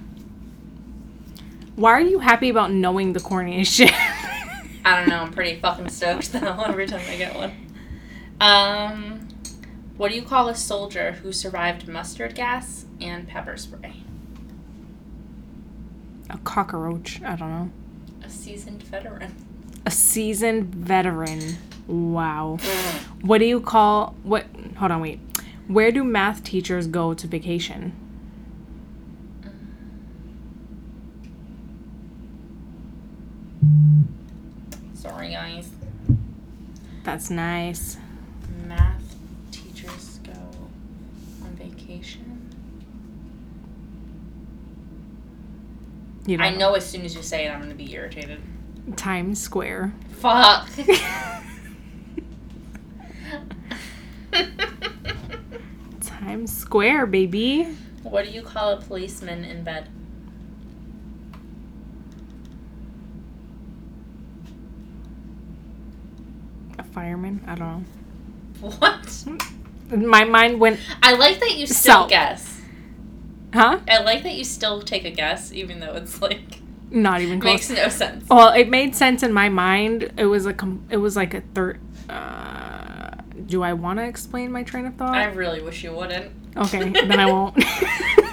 Why 1.78 1.92
are 1.92 2.02
you 2.02 2.18
happy 2.18 2.50
about 2.50 2.72
knowing 2.72 3.13
the 3.13 3.20
corniest 3.20 3.68
shit? 3.76 3.94
I 4.84 4.96
don't 4.96 5.08
know. 5.08 5.20
I'm 5.20 5.32
pretty 5.32 5.60
fucking 5.60 5.90
stoked 5.90 6.32
though 6.34 6.63
every 6.63 6.88
time 6.88 7.02
I 7.08 7.18
get 7.18 7.36
one. 7.36 7.52
Um, 8.42 9.28
what 9.96 10.10
do 10.10 10.16
you 10.16 10.24
call 10.24 10.50
a 10.50 10.56
soldier 10.56 11.12
who 11.13 11.32
survived 11.32 11.88
mustard 11.88 12.34
gas 12.34 12.86
and 13.00 13.28
pepper 13.28 13.58
spray? 13.58 14.02
a 16.32 16.38
cockroach. 16.40 17.22
I 17.22 17.36
don't 17.36 17.50
know. 17.50 17.70
A 18.24 18.30
seasoned 18.30 18.82
veteran. 18.82 19.36
A 19.86 19.92
seasoned 19.92 20.74
veteran. 20.74 21.58
Wow. 21.88 22.58
What 23.22 23.38
do 23.38 23.46
you 23.46 23.62
call 23.62 24.16
what? 24.24 24.48
Hold 24.78 24.92
on, 24.92 25.02
wait. 25.02 25.20
Where 25.68 25.92
do 25.92 26.04
math 26.04 26.44
teachers 26.44 26.88
go 26.88 27.13
to 27.13 27.28
vacation? 27.28 27.94
Sorry, 34.93 35.32
guys. 35.32 35.69
That's 37.03 37.30
nice. 37.30 37.97
Math 38.65 39.15
teachers 39.51 40.19
go 40.23 40.32
on 41.43 41.51
vacation. 41.56 42.49
You 46.25 46.39
I 46.39 46.49
know 46.53 46.73
as 46.73 46.86
soon 46.89 47.06
as 47.06 47.15
you 47.15 47.21
say 47.21 47.45
it, 47.45 47.49
I'm 47.51 47.62
gonna 47.62 47.73
be 47.73 47.93
irritated. 47.93 48.41
Times 48.97 49.39
Square. 49.41 49.93
Fuck. 50.19 50.67
Times 56.01 56.51
Square, 56.56 57.06
baby. 57.08 57.63
what 58.03 58.25
do 58.25 58.32
you 58.32 58.41
call 58.41 58.71
a 58.73 58.82
policeman 58.82 59.43
in 59.45 59.63
bed? 59.63 59.88
A 66.80 66.84
fireman. 67.02 67.44
I 67.46 67.54
don't 67.54 67.86
What? 68.60 69.26
My 69.96 70.24
mind 70.24 70.60
went, 70.60 70.80
I 71.04 71.14
like 71.14 71.40
that 71.42 71.56
you 71.56 71.68
still 71.68 72.08
guess. 72.08 72.60
huh? 73.54 73.80
I 73.88 74.00
like 74.00 74.24
that 74.24 74.34
you 74.34 74.44
still 74.44 74.82
take 74.82 75.06
a 75.06 75.12
guess, 75.12 75.54
even 75.54 75.80
though 75.80 75.94
it's 75.94 76.20
like 76.24 76.60
Not 76.90 77.22
even 77.22 77.40
close. 77.40 77.70
makes 77.70 77.70
no 77.70 77.88
sense. 77.90 78.28
Well, 78.30 78.52
it 78.52 78.68
made 78.68 78.96
sense 78.96 79.22
in 79.22 79.32
my 79.32 79.48
mind. 79.48 80.12
It 80.18 80.26
was 80.26 80.48
a 80.48 80.54
com- 80.54 80.86
it 80.90 80.98
was 80.98 81.16
like 81.16 81.36
a 81.36 81.42
third. 81.54 81.80
Uh, 82.10 83.12
do 83.46 83.62
I 83.62 83.74
want 83.74 84.00
to 84.00 84.06
explain 84.06 84.52
my 84.52 84.64
train 84.64 84.88
of 84.88 84.96
thought? 84.96 85.16
I 85.16 85.26
really 85.26 85.62
wish 85.62 85.84
you 85.84 85.94
wouldn't. 85.94 86.32
okay, 86.58 86.90
then 87.10 87.20
I 87.20 87.28
won't. 87.28 87.64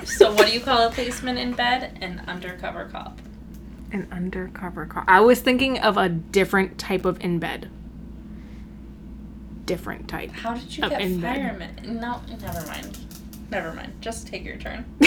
So, 0.07 0.33
what 0.35 0.46
do 0.48 0.53
you 0.53 0.61
call 0.61 0.87
a 0.87 0.90
policeman 0.90 1.38
in 1.38 1.53
bed? 1.55 1.98
An 2.03 2.22
undercover 2.29 2.85
cop. 2.92 3.20
An 3.90 4.07
undercover 4.12 4.85
cop. 4.87 5.05
I 5.09 5.20
was 5.20 5.40
thinking 5.40 5.79
of 5.79 5.96
a 5.96 6.09
different 6.11 6.77
type 6.79 7.05
of 7.07 7.18
in 7.24 7.38
bed. 7.38 7.70
Different 9.66 10.09
type. 10.09 10.31
How 10.31 10.55
did 10.55 10.77
you 10.77 10.88
get 10.88 10.98
bed. 10.98 11.20
fireman? 11.20 12.00
No, 12.00 12.20
never 12.40 12.66
mind. 12.66 12.98
Never 13.50 13.72
mind. 13.72 13.92
Just 14.00 14.27
take 14.27 14.44
your 14.44 14.57
turn. 14.57 14.85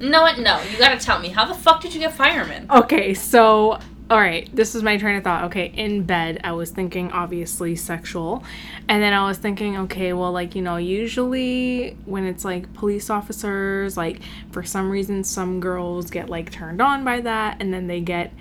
No, 0.00 0.22
what? 0.22 0.38
No, 0.38 0.62
you 0.62 0.78
gotta 0.78 0.98
tell 0.98 1.18
me. 1.18 1.28
How 1.28 1.44
the 1.44 1.54
fuck 1.54 1.80
did 1.80 1.92
you 1.92 2.00
get 2.00 2.12
fireman? 2.12 2.70
Okay, 2.70 3.14
so 3.14 3.80
all 4.10 4.18
right, 4.18 4.48
this 4.56 4.74
is 4.74 4.82
my 4.82 4.96
train 4.96 5.16
of 5.16 5.24
thought. 5.24 5.44
Okay, 5.44 5.66
in 5.66 6.04
bed, 6.04 6.40
I 6.42 6.52
was 6.52 6.70
thinking 6.70 7.12
obviously 7.12 7.76
sexual. 7.76 8.42
And 8.88 9.02
then 9.02 9.12
I 9.12 9.26
was 9.26 9.36
thinking, 9.36 9.76
okay, 9.80 10.14
well, 10.14 10.32
like, 10.32 10.54
you 10.54 10.62
know, 10.62 10.76
usually 10.76 11.90
when 12.06 12.24
it's 12.24 12.42
like 12.44 12.72
police 12.72 13.10
officers, 13.10 13.98
like 13.98 14.22
for 14.50 14.62
some 14.62 14.88
reason 14.88 15.24
some 15.24 15.60
girls 15.60 16.10
get 16.10 16.30
like 16.30 16.50
turned 16.50 16.80
on 16.80 17.04
by 17.04 17.20
that 17.20 17.60
and 17.60 17.72
then 17.74 17.86
they 17.86 18.00
get 18.00 18.32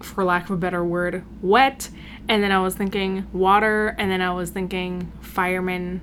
for 0.00 0.22
lack 0.22 0.44
of 0.44 0.50
a 0.50 0.56
better 0.56 0.84
word, 0.84 1.24
wet. 1.42 1.88
And 2.28 2.42
then 2.42 2.50
I 2.52 2.60
was 2.60 2.74
thinking 2.74 3.26
water, 3.32 3.94
and 3.98 4.10
then 4.10 4.20
I 4.20 4.32
was 4.32 4.50
thinking 4.50 5.12
fireman 5.20 6.00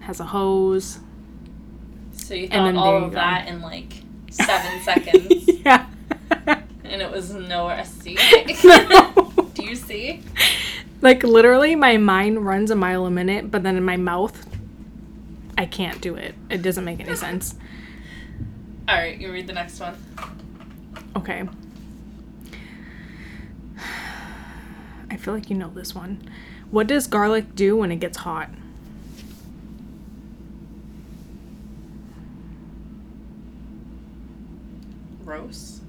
has 0.00 0.20
a 0.20 0.24
hose. 0.24 1.00
So 2.12 2.34
you 2.34 2.48
And 2.50 2.52
thought 2.52 2.64
then 2.64 2.76
all 2.76 2.98
you 3.00 3.04
of 3.06 3.10
go. 3.10 3.16
that 3.16 3.48
in 3.48 3.60
like 3.60 4.02
seven 4.30 4.80
seconds, 4.84 5.48
yeah. 5.64 5.86
and 6.84 7.02
it 7.02 7.10
was 7.10 7.32
nowhere. 7.34 7.84
See? 7.84 8.16
No. 8.64 9.30
Do 9.54 9.64
you 9.64 9.76
see? 9.76 10.22
Like 11.00 11.22
literally, 11.22 11.74
my 11.76 11.96
mind 11.98 12.44
runs 12.46 12.70
a 12.70 12.74
mile 12.76 13.04
a 13.06 13.10
minute, 13.10 13.50
but 13.50 13.62
then 13.62 13.76
in 13.76 13.84
my 13.84 13.96
mouth, 13.96 14.46
I 15.58 15.66
can't 15.66 16.00
do 16.00 16.14
it. 16.14 16.34
It 16.50 16.62
doesn't 16.62 16.84
make 16.84 17.00
any 17.00 17.14
sense. 17.26 17.54
All 18.88 18.96
right, 18.96 19.18
you 19.20 19.30
read 19.32 19.46
the 19.46 19.52
next 19.52 19.78
one. 19.80 19.96
Okay. 21.16 21.44
Feel 25.24 25.32
like 25.32 25.48
you 25.48 25.56
know 25.56 25.70
this 25.70 25.94
one. 25.94 26.20
What 26.70 26.86
does 26.86 27.06
garlic 27.06 27.54
do 27.54 27.78
when 27.78 27.90
it 27.90 27.96
gets 27.96 28.18
hot? 28.18 28.50
Roast. 35.24 35.80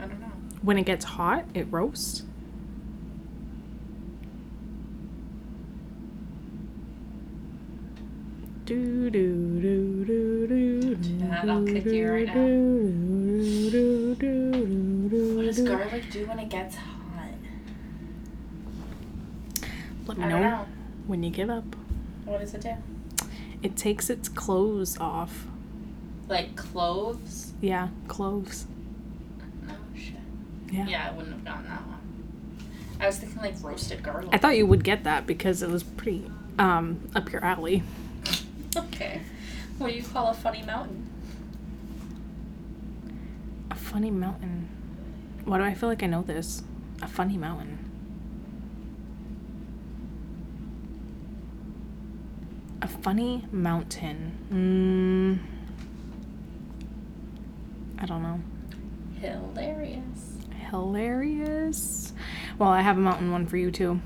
I 0.00 0.06
don't 0.06 0.20
know. 0.20 0.32
When 0.62 0.78
it 0.78 0.84
gets 0.84 1.04
hot, 1.04 1.44
it 1.54 1.68
roasts. 1.70 2.24
Do 8.64 9.10
do 9.10 9.60
do 9.60 10.04
do 10.04 10.46
do. 10.48 10.94
Dad, 10.96 11.48
I'll 11.48 11.64
kick 11.64 11.84
you 11.84 12.10
right 12.10 12.26
now. 12.26 12.32
What 15.36 15.44
does 15.44 15.60
garlic 15.60 16.10
do 16.10 16.26
when 16.26 16.40
it 16.40 16.48
gets 16.48 16.74
hot? 16.74 16.91
Let 20.12 20.18
me 20.18 20.24
I 20.24 20.28
know, 20.28 20.40
know. 20.40 20.66
when 21.06 21.22
you 21.22 21.30
give 21.30 21.48
up. 21.48 21.64
What 22.24 22.40
does 22.40 22.52
it 22.54 22.60
do? 22.60 22.74
It 23.62 23.76
takes 23.76 24.10
its 24.10 24.28
clothes 24.28 24.98
off. 24.98 25.46
Like 26.28 26.54
cloves? 26.56 27.52
Yeah, 27.60 27.88
cloves. 28.08 28.66
No 29.66 29.74
shit. 29.96 30.14
Yeah. 30.70 30.86
Yeah, 30.86 31.08
I 31.10 31.16
wouldn't 31.16 31.34
have 31.34 31.44
gotten 31.44 31.64
that 31.64 31.86
one. 31.86 31.98
I 33.00 33.06
was 33.06 33.18
thinking 33.18 33.38
like 33.40 33.54
roasted 33.62 34.02
garlic. 34.02 34.28
I 34.32 34.38
thought 34.38 34.56
you 34.56 34.66
would 34.66 34.84
get 34.84 35.04
that 35.04 35.26
because 35.26 35.62
it 35.62 35.70
was 35.70 35.82
pretty 35.82 36.30
um 36.58 37.08
up 37.14 37.32
your 37.32 37.44
alley. 37.44 37.82
Okay. 38.74 39.20
What 39.76 39.88
do 39.90 39.94
you 39.94 40.02
call 40.02 40.28
a 40.28 40.34
funny 40.34 40.62
mountain? 40.62 41.06
A 43.70 43.74
funny 43.74 44.10
mountain. 44.10 44.66
Why 45.44 45.58
do 45.58 45.64
I 45.64 45.74
feel 45.74 45.90
like 45.90 46.02
I 46.02 46.06
know 46.06 46.22
this? 46.22 46.62
A 47.02 47.06
funny 47.06 47.36
mountain. 47.36 47.81
A 52.82 52.88
funny 52.88 53.44
mountain. 53.52 55.40
Mm, 57.98 58.02
I 58.02 58.06
don't 58.06 58.22
know. 58.22 58.40
Hilarious. 59.20 60.36
Hilarious. 60.70 62.12
Well, 62.58 62.70
I 62.70 62.80
have 62.82 62.98
a 62.98 63.00
mountain 63.00 63.30
one 63.30 63.46
for 63.46 63.56
you 63.56 63.70
too. 63.70 64.00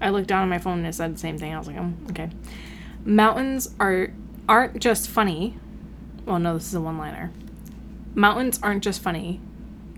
I 0.00 0.08
looked 0.10 0.28
down 0.28 0.42
on 0.42 0.48
my 0.48 0.58
phone 0.58 0.78
and 0.78 0.86
it 0.86 0.94
said 0.94 1.14
the 1.14 1.18
same 1.18 1.36
thing. 1.38 1.52
I 1.54 1.58
was 1.58 1.66
like, 1.66 1.76
oh, 1.76 1.92
okay. 2.10 2.30
Mountains 3.04 3.74
are 3.78 4.12
aren't 4.48 4.80
just 4.80 5.08
funny. 5.08 5.58
Well, 6.24 6.38
no, 6.38 6.54
this 6.54 6.68
is 6.68 6.74
a 6.74 6.80
one-liner. 6.80 7.30
Mountains 8.14 8.58
aren't 8.62 8.82
just 8.82 9.02
funny; 9.02 9.40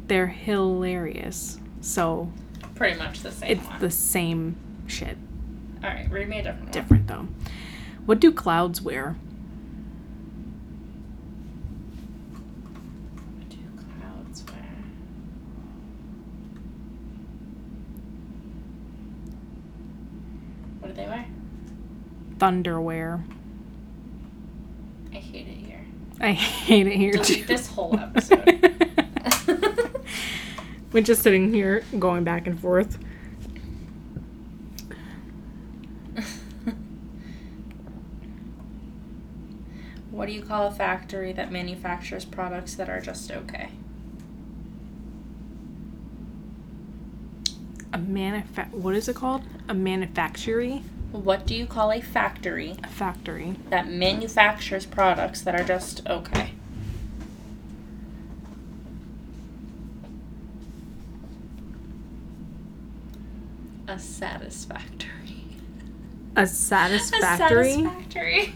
they're 0.07 0.27
hilarious. 0.27 1.59
So 1.81 2.33
Pretty 2.75 2.99
much 2.99 3.21
the 3.21 3.31
same 3.31 3.51
it's 3.59 3.67
one. 3.67 3.81
the 3.81 3.91
same 3.91 4.57
shit, 4.87 5.17
All 5.85 5.91
right, 5.91 6.11
read 6.11 6.29
me 6.29 6.39
a 6.39 6.43
different 6.43 6.63
one. 6.65 6.73
different 6.73 7.07
though. 7.07 7.29
What 8.11 8.19
do 8.19 8.33
clouds 8.33 8.83
wear? 8.83 9.15
What 13.37 13.49
do 13.49 13.57
clouds 13.77 14.45
wear? 14.51 14.67
What 20.81 20.89
do 20.89 20.95
they 20.95 21.07
wear? 21.07 21.25
Thunderwear. 22.39 23.23
I 25.13 25.15
hate 25.15 25.47
it 25.47 25.65
here. 25.65 25.87
I 26.21 26.33
hate 26.33 26.89
it 26.89 26.97
here 26.97 27.13
too. 27.13 27.45
This 27.45 27.69
whole 27.69 27.97
episode. 27.97 28.89
We're 30.93 31.05
just 31.05 31.23
sitting 31.23 31.55
here 31.55 31.85
going 31.97 32.25
back 32.25 32.49
and 32.49 32.59
forth. 32.59 32.99
What 40.21 40.27
do 40.27 40.35
you 40.35 40.43
call 40.43 40.67
a 40.67 40.71
factory 40.71 41.33
that 41.33 41.51
manufactures 41.51 42.27
products 42.27 42.75
that 42.75 42.91
are 42.91 43.01
just 43.01 43.31
okay? 43.33 43.71
A 47.91 47.97
manufa- 47.97 48.69
what 48.71 48.95
is 48.95 49.09
it 49.09 49.17
called? 49.17 49.45
A 49.67 49.73
manufactory? 49.73 50.83
What 51.13 51.47
do 51.47 51.55
you 51.55 51.65
call 51.65 51.91
a 51.91 52.03
factory? 52.03 52.77
A 52.85 52.89
factory. 52.89 53.57
That 53.71 53.89
manufactures 53.89 54.85
products 54.85 55.41
that 55.41 55.59
are 55.59 55.65
just 55.65 56.07
okay. 56.07 56.53
A 63.89 63.99
satisfactory. 63.99 65.57
A 66.37 66.47
satisfactory? 66.47 67.71
A 67.71 67.79
satisfactory 67.79 68.55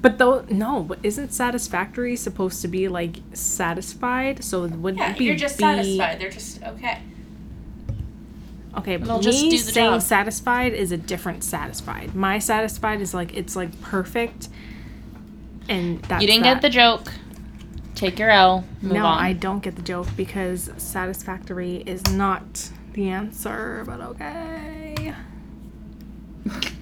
satisfactory. 0.00 0.02
But 0.02 0.18
though 0.18 0.44
no, 0.54 0.82
but 0.82 0.98
isn't 1.02 1.32
satisfactory 1.32 2.16
supposed 2.16 2.62
to 2.62 2.68
be 2.68 2.88
like 2.88 3.16
satisfied? 3.32 4.42
So 4.44 4.66
would 4.66 4.96
Yeah, 4.96 5.12
it 5.12 5.18
be 5.18 5.24
you're 5.26 5.36
just 5.36 5.58
be- 5.58 5.62
satisfied. 5.62 6.20
They're 6.20 6.30
just 6.30 6.62
okay. 6.62 7.02
Okay, 8.78 8.96
but 8.96 9.06
They'll 9.06 9.18
me 9.18 9.22
just 9.24 9.40
do 9.40 9.50
the 9.50 9.58
saying 9.58 9.90
job. 9.94 10.02
satisfied 10.02 10.72
is 10.74 10.92
a 10.92 10.96
different 10.96 11.42
satisfied. 11.42 12.14
My 12.14 12.38
satisfied 12.38 13.00
is 13.00 13.12
like 13.12 13.34
it's 13.36 13.56
like 13.56 13.80
perfect, 13.82 14.48
and 15.68 16.00
that's 16.02 16.22
you 16.22 16.28
didn't 16.28 16.44
that. 16.44 16.54
get 16.54 16.62
the 16.62 16.70
joke. 16.70 17.12
Take 17.96 18.18
your 18.18 18.30
L. 18.30 18.64
Move 18.80 18.92
no, 18.92 19.04
on. 19.04 19.18
I 19.18 19.32
don't 19.32 19.60
get 19.62 19.74
the 19.76 19.82
joke 19.82 20.06
because 20.16 20.70
satisfactory 20.78 21.78
is 21.84 22.00
not 22.12 22.70
the 22.92 23.08
answer. 23.10 23.82
But 23.86 24.00
okay. 24.00 25.14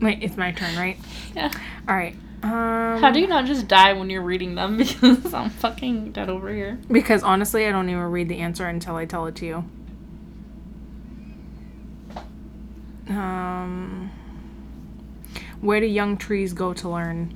Wait, 0.00 0.22
it's 0.22 0.36
my 0.36 0.52
turn, 0.52 0.76
right? 0.76 0.98
Yeah. 1.34 1.50
All 1.88 1.96
right. 1.96 2.14
Um, 2.42 3.00
How 3.00 3.10
do 3.10 3.18
you 3.18 3.26
not 3.26 3.46
just 3.46 3.66
die 3.66 3.92
when 3.94 4.10
you're 4.10 4.22
reading 4.22 4.54
them? 4.54 4.76
Because 5.00 5.32
I'm 5.34 5.50
fucking 5.50 6.12
dead 6.12 6.28
over 6.28 6.52
here. 6.52 6.78
Because 6.90 7.22
honestly, 7.22 7.66
I 7.66 7.72
don't 7.72 7.88
even 7.88 8.02
read 8.04 8.28
the 8.28 8.38
answer 8.38 8.66
until 8.68 8.96
I 8.96 9.06
tell 9.06 9.26
it 9.26 9.34
to 9.36 9.46
you. 9.46 9.64
Um, 13.08 14.10
where 15.60 15.80
do 15.80 15.86
young 15.86 16.16
trees 16.16 16.52
go 16.52 16.74
to 16.74 16.88
learn? 16.88 17.32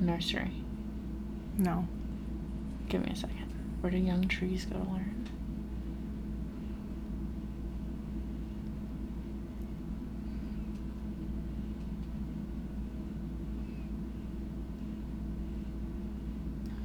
Nursery. 0.00 0.52
No. 1.56 1.88
Give 2.88 3.04
me 3.04 3.12
a 3.12 3.16
second. 3.16 3.52
Where 3.80 3.90
do 3.90 3.98
young 3.98 4.28
trees 4.28 4.64
go 4.64 4.78
to 4.78 4.90
learn? 4.90 5.17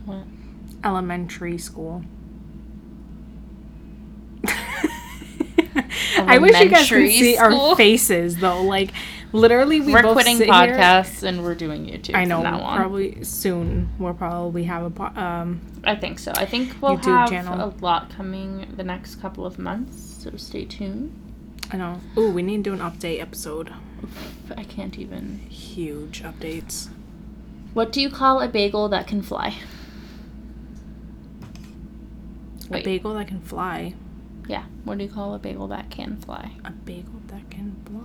What? 0.05 0.23
Elementary 0.83 1.57
school. 1.57 2.03
I 6.17 6.37
wish 6.39 6.59
you 6.59 6.69
guys 6.69 6.89
could 6.89 7.09
see 7.09 7.35
school? 7.35 7.61
our 7.69 7.75
faces 7.75 8.37
though. 8.37 8.63
Like, 8.63 8.91
literally, 9.31 9.79
we 9.81 9.93
are 9.95 10.03
quitting 10.13 10.37
sit 10.37 10.45
here- 10.45 10.53
podcasts 10.53 11.23
and 11.23 11.43
we're 11.43 11.55
doing 11.55 11.85
YouTube 11.85 12.15
I 12.15 12.25
know. 12.25 12.41
from 12.41 12.51
now 12.51 12.61
on. 12.61 12.77
Probably 12.79 13.23
soon. 13.23 13.89
We'll 13.99 14.13
probably 14.13 14.63
have 14.65 14.83
a 14.83 14.89
po- 14.89 15.19
um. 15.19 15.61
I 15.83 15.95
think 15.95 16.19
so. 16.19 16.31
I 16.35 16.45
think 16.45 16.75
we'll 16.81 16.97
YouTube 16.97 17.17
have 17.17 17.29
channel. 17.29 17.59
a 17.69 17.73
lot 17.83 18.09
coming 18.09 18.73
the 18.75 18.83
next 18.83 19.15
couple 19.15 19.45
of 19.45 19.57
months, 19.59 20.23
so 20.23 20.31
stay 20.37 20.65
tuned. 20.65 21.19
I 21.71 21.77
know. 21.77 22.01
Ooh, 22.17 22.29
we 22.31 22.41
need 22.43 22.63
to 22.63 22.63
do 22.63 22.73
an 22.73 22.79
update 22.79 23.21
episode. 23.21 23.73
I 24.55 24.63
can't 24.63 24.99
even. 24.99 25.39
Huge 25.49 26.21
updates. 26.23 26.89
What 27.73 27.91
do 27.91 28.01
you 28.01 28.09
call 28.09 28.41
a 28.41 28.47
bagel 28.47 28.89
that 28.89 29.07
can 29.07 29.21
fly? 29.23 29.55
A 32.71 32.81
bagel 32.81 33.13
that 33.15 33.27
can 33.27 33.41
fly. 33.41 33.93
yeah. 34.47 34.63
What 34.83 34.97
do 34.97 35.03
you 35.03 35.09
call 35.09 35.33
a 35.35 35.39
bagel 35.39 35.67
that 35.67 35.89
can 35.89 36.17
fly? 36.17 36.51
A 36.65 36.71
bagel 36.71 37.21
that 37.27 37.49
can 37.49 37.75
fly. 37.85 38.01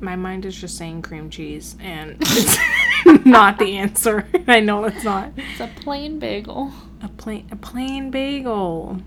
My 0.00 0.16
mind 0.16 0.44
is 0.44 0.54
just 0.60 0.76
saying 0.76 1.02
cream 1.02 1.30
cheese, 1.30 1.76
and 1.80 2.16
it's 2.20 2.58
not 3.24 3.58
the 3.58 3.76
answer. 3.76 4.26
I 4.46 4.60
know 4.60 4.84
it's 4.84 5.04
not. 5.04 5.32
It's 5.36 5.60
a 5.60 5.70
plain 5.76 6.18
bagel. 6.18 6.72
A 7.02 7.08
plain, 7.08 7.46
a 7.50 7.56
plain 7.56 8.10
bagel. 8.10 9.00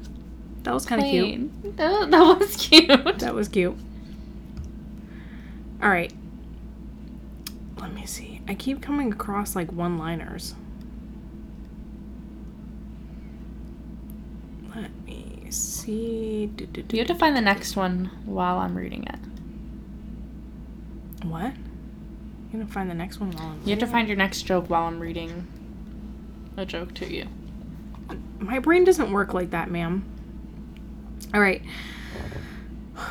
That 0.64 0.74
was 0.74 0.86
kind 0.86 1.02
of 1.02 1.08
cute. 1.08 1.78
That, 1.78 2.10
that 2.12 2.40
was 2.40 2.56
cute. 2.56 3.20
That 3.20 3.34
was 3.36 3.48
cute. 3.48 3.78
All 5.84 5.90
right. 5.90 6.12
Let 7.80 7.94
me 7.94 8.06
see. 8.06 8.42
I 8.48 8.56
keep 8.56 8.82
coming 8.82 9.12
across 9.14 9.56
like 9.56 9.72
one-liners. 9.72 10.56
Let 14.76 14.92
me 15.06 15.48
see. 15.88 16.48
Do, 16.48 16.66
do, 16.66 16.84
do, 16.84 16.98
You 16.98 17.02
have 17.02 17.08
to 17.08 17.16
find 17.16 17.36
the 17.36 17.42
next 17.42 17.76
one 17.76 18.12
while 18.26 18.58
I'm 18.58 18.76
reading 18.76 19.06
it. 19.06 19.20
What? 21.26 21.54
You're 22.52 22.62
gonna 22.62 22.68
find 22.68 22.90
the 22.90 22.96
next 22.96 23.20
one 23.20 23.32
while 23.32 23.48
I'm 23.48 23.62
You 23.64 23.72
have 23.72 23.80
to 23.80 23.88
find 23.88 24.08
your 24.08 24.18
next 24.18 24.44
joke 24.44 24.70
while 24.70 24.84
I'm 24.84 25.00
reading 25.00 25.48
a 26.56 26.66
joke 26.66 26.94
to 26.96 27.12
you. 27.12 27.28
My 28.40 28.60
brain 28.60 28.84
doesn't 28.84 29.12
work 29.12 29.34
like 29.34 29.50
that, 29.52 29.72
ma'am. 29.72 30.04
All 31.34 31.42
right. 31.42 31.62
Let 32.96 33.06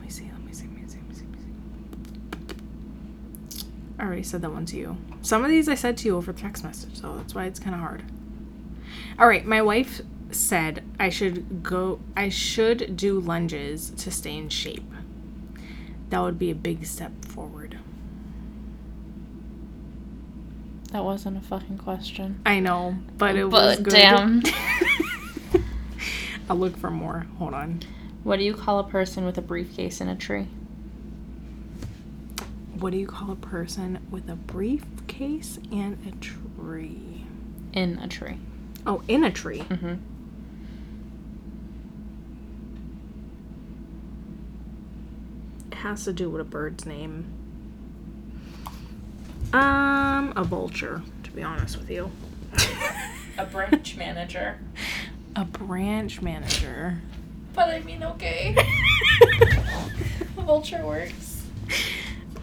me 0.00 0.08
see. 0.08 0.30
Let 0.32 0.42
me 0.42 0.52
see. 0.52 0.66
Let 0.66 0.76
me 0.76 0.88
see. 0.88 0.98
Let 0.98 1.08
me 1.08 1.14
see. 1.14 1.24
Let 1.24 2.40
me 2.40 2.48
see. 2.48 3.64
I 3.98 4.02
already 4.02 4.22
said 4.22 4.42
that 4.42 4.50
one 4.50 4.66
to 4.66 4.76
you. 4.76 4.96
Some 5.22 5.44
of 5.44 5.50
these 5.50 5.68
I 5.68 5.74
said 5.74 5.96
to 5.98 6.06
you 6.06 6.16
over 6.16 6.32
text 6.32 6.62
message, 6.64 7.00
so 7.00 7.16
that's 7.16 7.34
why 7.34 7.46
it's 7.46 7.58
kind 7.58 7.74
of 7.74 7.80
hard. 7.80 8.04
All 9.18 9.26
right, 9.26 9.44
my 9.44 9.62
wife 9.62 10.00
said 10.30 10.84
I 10.98 11.10
should 11.10 11.62
go. 11.62 12.00
I 12.16 12.28
should 12.28 12.96
do 12.96 13.20
lunges 13.20 13.90
to 13.90 14.10
stay 14.10 14.36
in 14.36 14.48
shape. 14.48 14.90
That 16.10 16.20
would 16.20 16.38
be 16.38 16.50
a 16.50 16.54
big 16.54 16.86
step 16.86 17.24
forward. 17.24 17.78
That 20.92 21.04
wasn't 21.04 21.36
a 21.36 21.40
fucking 21.40 21.78
question. 21.78 22.40
I 22.46 22.60
know, 22.60 22.96
but 23.18 23.36
it 23.36 23.44
was 23.44 23.78
good. 23.78 23.92
damn. 23.92 24.42
I'll 26.50 26.56
look 26.56 26.76
for 26.78 26.90
more. 26.90 27.26
Hold 27.38 27.54
on. 27.54 27.82
What 28.24 28.38
do 28.38 28.44
you 28.44 28.54
call 28.54 28.78
a 28.78 28.84
person 28.84 29.26
with 29.26 29.36
a 29.38 29.42
briefcase 29.42 30.00
in 30.00 30.08
a 30.08 30.16
tree? 30.16 30.48
What 32.78 32.90
do 32.90 32.96
you 32.98 33.06
call 33.06 33.32
a 33.32 33.36
person 33.36 33.98
with 34.10 34.28
a 34.28 34.36
briefcase 34.36 35.58
and 35.70 35.98
a 36.06 36.12
tree? 36.24 37.26
In 37.72 37.98
a 37.98 38.08
tree. 38.08 38.38
Oh, 38.86 39.02
in 39.08 39.24
a 39.24 39.30
tree. 39.30 39.60
Mm-hmm. 39.60 39.94
Has 45.78 46.04
to 46.04 46.12
do 46.12 46.28
with 46.28 46.40
a 46.40 46.44
bird's 46.44 46.86
name. 46.86 47.24
Um, 49.52 50.32
a 50.36 50.44
vulture, 50.44 51.02
to 51.22 51.30
be 51.30 51.42
honest 51.42 51.78
with 51.78 51.90
you. 51.90 52.10
A 53.38 53.46
branch 53.46 53.96
manager. 53.96 54.58
A 55.36 55.44
branch 55.44 56.20
manager. 56.20 57.00
But 57.54 57.68
I 57.68 57.80
mean, 57.80 58.02
okay. 58.02 58.56
Vulture 60.34 60.84
works. 60.84 61.44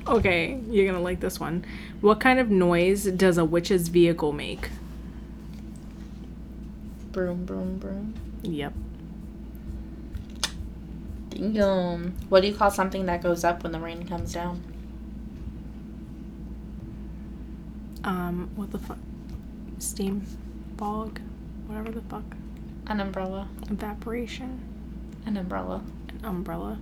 Okay, 0.08 0.62
you're 0.70 0.86
gonna 0.86 1.04
like 1.04 1.20
this 1.20 1.40
one. 1.40 1.66
What 2.00 2.20
kind 2.20 2.40
of 2.40 2.50
noise 2.50 3.06
does 3.06 3.38
a 3.38 3.44
witch's 3.44 3.90
vehicle 3.90 4.32
make? 4.32 4.70
Broom, 7.12 7.46
broom, 7.46 7.78
broom. 7.78 8.14
Yep. 8.44 8.74
Damn. 11.36 12.14
What 12.30 12.42
do 12.42 12.48
you 12.48 12.56
call 12.56 12.72
something 12.72 13.06
that 13.08 13.22
goes 13.22 13.44
up 13.44 13.64
when 13.64 13.72
the 13.72 13.80
rain 13.80 14.08
comes 14.08 14.34
down? 14.34 14.64
Um, 18.04 18.50
what 18.56 18.72
the 18.72 18.80
fuck? 18.80 19.00
Steam, 19.80 20.26
fog, 20.78 21.20
whatever 21.68 21.92
the 21.92 22.02
fuck. 22.02 22.24
An 22.88 23.02
umbrella. 23.02 23.48
Evaporation. 23.70 24.62
An 25.26 25.38
umbrella. 25.38 25.84
An 26.10 26.26
umbrella. 26.26 26.80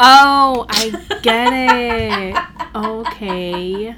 Oh, 0.00 0.66
I 0.68 1.18
get 1.22 1.52
it. 1.52 2.36
Okay. 2.74 3.94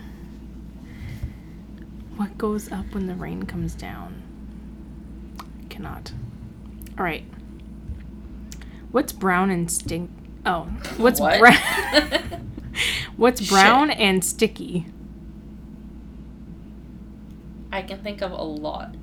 What 2.16 2.37
goes 2.37 2.72
up 2.72 2.92
when 2.92 3.07
the 3.07 3.14
rain 3.14 3.44
comes 3.44 3.76
down? 3.76 4.20
Cannot. 5.68 6.11
All 6.98 7.04
right. 7.04 7.24
What's 8.94 9.12
brown 9.12 9.50
and 9.50 9.68
stink? 9.68 10.09
Oh, 10.46 10.62
what's 10.98 11.18
What? 11.18 11.40
brown? 11.40 11.57
what's 13.16 13.40
Shit. 13.40 13.50
brown 13.50 13.90
and 13.90 14.24
sticky? 14.24 14.87
I 17.72 17.83
can 17.83 17.98
think 18.04 18.22
of 18.22 18.30
a 18.30 18.37
lot 18.40 18.94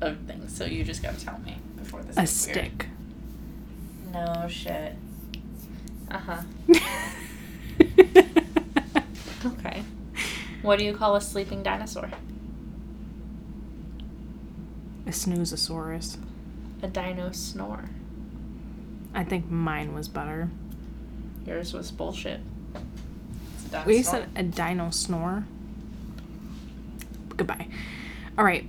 of 0.00 0.18
things, 0.26 0.56
so 0.56 0.64
you 0.64 0.82
just 0.82 1.00
gotta 1.00 1.20
tell 1.24 1.38
me 1.38 1.58
before 1.76 2.02
this. 2.02 2.16
A 2.16 2.22
is 2.22 2.46
weird. 2.48 2.56
stick. 2.58 2.86
No 4.12 4.46
shit. 4.48 4.96
Uh 6.10 6.18
huh. 6.18 6.42
Okay. 9.44 9.84
What 10.62 10.80
do 10.80 10.84
you 10.84 10.92
call 10.96 11.14
a 11.14 11.20
sleeping 11.20 11.62
dinosaur? 11.62 12.10
a 15.06 15.10
snoozosaurus. 15.10 16.18
A 16.82 16.88
dino 16.88 17.30
snore. 17.30 17.90
I 19.16 19.24
think 19.24 19.50
mine 19.50 19.94
was 19.94 20.08
better. 20.08 20.50
Yours 21.46 21.72
was 21.72 21.90
bullshit. 21.90 22.40
It's 23.54 23.64
a 23.64 23.68
dinosaur. 23.70 23.86
We 23.86 24.02
said 24.02 24.28
a 24.36 24.42
dino 24.42 24.90
snore. 24.90 25.46
Goodbye. 27.34 27.68
All 28.36 28.44
right. 28.44 28.68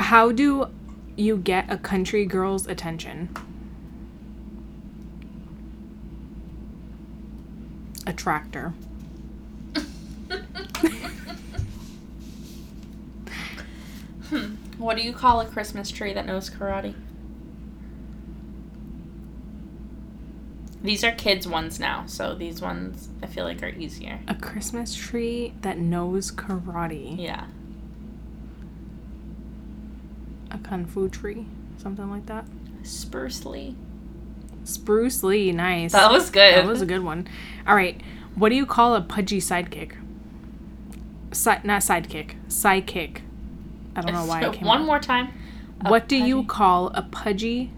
How 0.00 0.32
do 0.32 0.68
you 1.16 1.36
get 1.36 1.70
a 1.70 1.78
country 1.78 2.26
girl's 2.26 2.66
attention? 2.66 3.28
A 8.06 8.12
tractor. 8.12 8.74
Hmm. 14.30 14.54
What 14.78 14.96
do 14.96 15.02
you 15.02 15.12
call 15.12 15.42
a 15.42 15.46
Christmas 15.46 15.90
tree 15.90 16.14
that 16.14 16.24
knows 16.24 16.48
karate? 16.48 16.94
These 20.84 21.02
are 21.02 21.12
kids 21.12 21.48
ones 21.48 21.80
now, 21.80 22.04
so 22.06 22.34
these 22.34 22.60
ones 22.60 23.08
I 23.22 23.26
feel 23.26 23.44
like 23.44 23.62
are 23.62 23.70
easier. 23.70 24.20
A 24.28 24.34
Christmas 24.34 24.94
tree 24.94 25.54
that 25.62 25.78
knows 25.78 26.30
karate. 26.30 27.18
Yeah. 27.18 27.46
A 30.50 30.58
kung 30.58 30.84
fu 30.84 31.08
tree. 31.08 31.46
Something 31.78 32.10
like 32.10 32.26
that. 32.26 32.44
Spruce 32.82 33.44
Lee. 33.46 33.74
Spruce 34.64 35.22
Lee. 35.22 35.52
Nice. 35.52 35.92
That 35.92 36.12
was 36.12 36.28
good. 36.30 36.54
That 36.54 36.66
was 36.66 36.82
a 36.82 36.86
good 36.86 37.02
one. 37.02 37.26
All 37.66 37.74
right. 37.74 38.00
What 38.34 38.50
do 38.50 38.54
you 38.54 38.66
call 38.66 38.94
a 38.94 39.00
pudgy 39.00 39.40
sidekick? 39.40 39.92
Si- 41.32 41.50
not 41.64 41.80
sidekick. 41.82 42.34
Sidekick. 42.48 43.20
I 43.96 44.00
don't 44.02 44.12
know 44.12 44.24
why 44.26 44.42
I 44.44 44.50
came 44.50 44.66
One 44.66 44.80
up. 44.82 44.86
more 44.86 44.98
time. 45.00 45.32
A 45.84 45.88
What 45.90 46.08
do 46.08 46.16
you 46.16 46.44
call 46.44 46.88
a 46.94 47.02
pudgy 47.02 47.70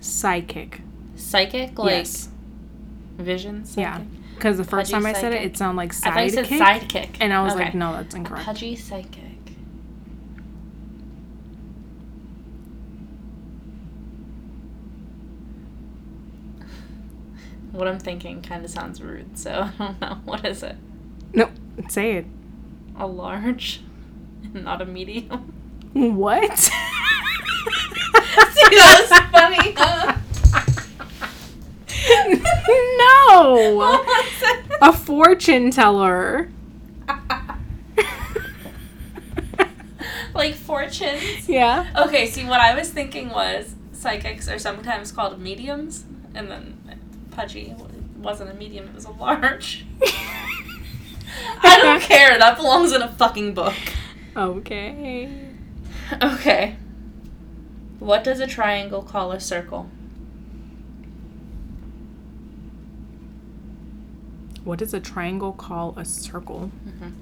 sidekick? 0.00 0.80
Psychic? 1.22 1.78
Like 1.78 1.90
yes. 1.90 2.28
vision? 3.18 3.64
Yeah. 3.76 4.00
Because 4.34 4.56
the 4.58 4.64
first 4.64 4.90
Pudgy 4.90 5.04
time 5.04 5.06
I 5.06 5.12
said 5.18 5.32
it, 5.32 5.42
it 5.42 5.56
sounded 5.56 5.76
like 5.76 5.92
I 6.04 6.10
thought 6.10 6.24
you 6.24 6.30
said 6.30 6.46
sidekick. 6.46 6.88
sidekick. 6.88 7.16
And 7.20 7.32
I 7.32 7.42
was 7.42 7.52
Okay. 7.54 7.64
like, 7.66 7.74
no, 7.74 7.92
that's 7.92 8.14
A 8.14 8.18
incorrect. 8.18 8.44
pudgy 8.44 8.74
psychic. 8.76 9.18
What 17.72 17.88
I'm 17.88 17.98
thinking 17.98 18.42
kind 18.42 18.64
of 18.64 18.70
sounds 18.70 19.00
rude, 19.00 19.38
so 19.38 19.50
I 19.78 19.86
don't 19.86 20.00
know. 20.00 20.18
What 20.24 20.44
is 20.44 20.62
it? 20.62 20.76
No, 21.34 21.50
say 21.88 22.16
it. 22.16 22.26
A 22.96 23.06
large, 23.06 23.80
not 24.52 24.82
a 24.82 24.86
medium. 24.86 25.52
What? 25.94 26.58
See, 26.58 26.70
that 28.76 29.06
was 29.10 29.18
funny. 29.30 29.72
huh? 29.76 30.16
No. 32.68 33.74
What 33.76 34.06
was 34.06 34.42
it? 34.42 34.64
A 34.80 34.92
fortune 34.92 35.70
teller. 35.70 36.50
like 40.34 40.54
fortunes. 40.54 41.48
yeah. 41.48 41.92
Okay, 42.06 42.26
see, 42.26 42.44
what 42.44 42.60
I 42.60 42.74
was 42.74 42.90
thinking 42.90 43.30
was 43.30 43.74
psychics 43.92 44.48
are 44.48 44.58
sometimes 44.58 45.12
called 45.12 45.40
mediums, 45.40 46.04
and 46.34 46.50
then 46.50 46.78
pudgy 47.30 47.74
wasn't 48.16 48.50
a 48.50 48.54
medium; 48.54 48.86
it 48.86 48.94
was 48.94 49.04
a 49.04 49.10
large. 49.10 49.84
I 51.62 51.78
don't 51.80 52.00
care. 52.08 52.38
That 52.38 52.56
belongs 52.56 52.92
in 52.92 53.02
a 53.02 53.08
fucking 53.12 53.54
book. 53.54 53.74
Okay. 54.36 55.28
Okay. 56.22 56.76
What 57.98 58.24
does 58.24 58.40
a 58.40 58.46
triangle 58.46 59.02
call 59.02 59.32
a 59.32 59.40
circle? 59.40 59.88
What 64.64 64.78
does 64.78 64.94
a 64.94 65.00
triangle 65.00 65.52
call 65.52 65.94
a 65.96 66.04
circle? 66.04 66.70
Mhm. 66.86 67.12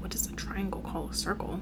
What 0.00 0.10
does 0.10 0.26
a 0.28 0.32
triangle 0.32 0.80
call 0.80 1.08
a 1.10 1.14
circle? 1.14 1.60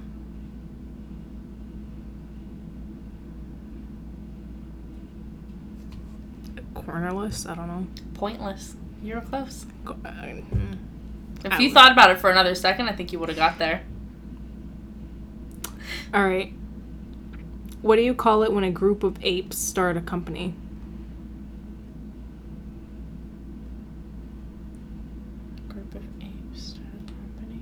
Cornerless? 6.74 7.48
I 7.48 7.54
don't 7.54 7.66
know. 7.68 7.86
Pointless. 8.14 8.76
You 9.02 9.16
were 9.16 9.20
close. 9.20 9.66
Co- 9.84 9.96
uh, 10.04 10.08
mm. 10.08 10.76
If 11.44 11.52
I 11.52 11.58
you 11.58 11.72
thought 11.72 11.92
about 11.92 12.10
it 12.10 12.18
for 12.18 12.30
another 12.30 12.54
second, 12.54 12.88
I 12.88 12.92
think 12.92 13.12
you 13.12 13.18
would 13.18 13.28
have 13.28 13.38
got 13.38 13.58
there. 13.58 13.82
All 16.12 16.24
right. 16.26 16.52
What 17.82 17.96
do 17.96 18.02
you 18.02 18.14
call 18.14 18.42
it 18.42 18.52
when 18.52 18.64
a 18.64 18.70
group 18.70 19.02
of 19.02 19.18
apes 19.22 19.58
start 19.58 19.96
a 19.96 20.00
company? 20.00 20.54
Group 25.68 25.94
of 25.94 26.02
apes 26.22 26.62
start 26.68 26.86
a 26.94 27.12
company. 27.12 27.60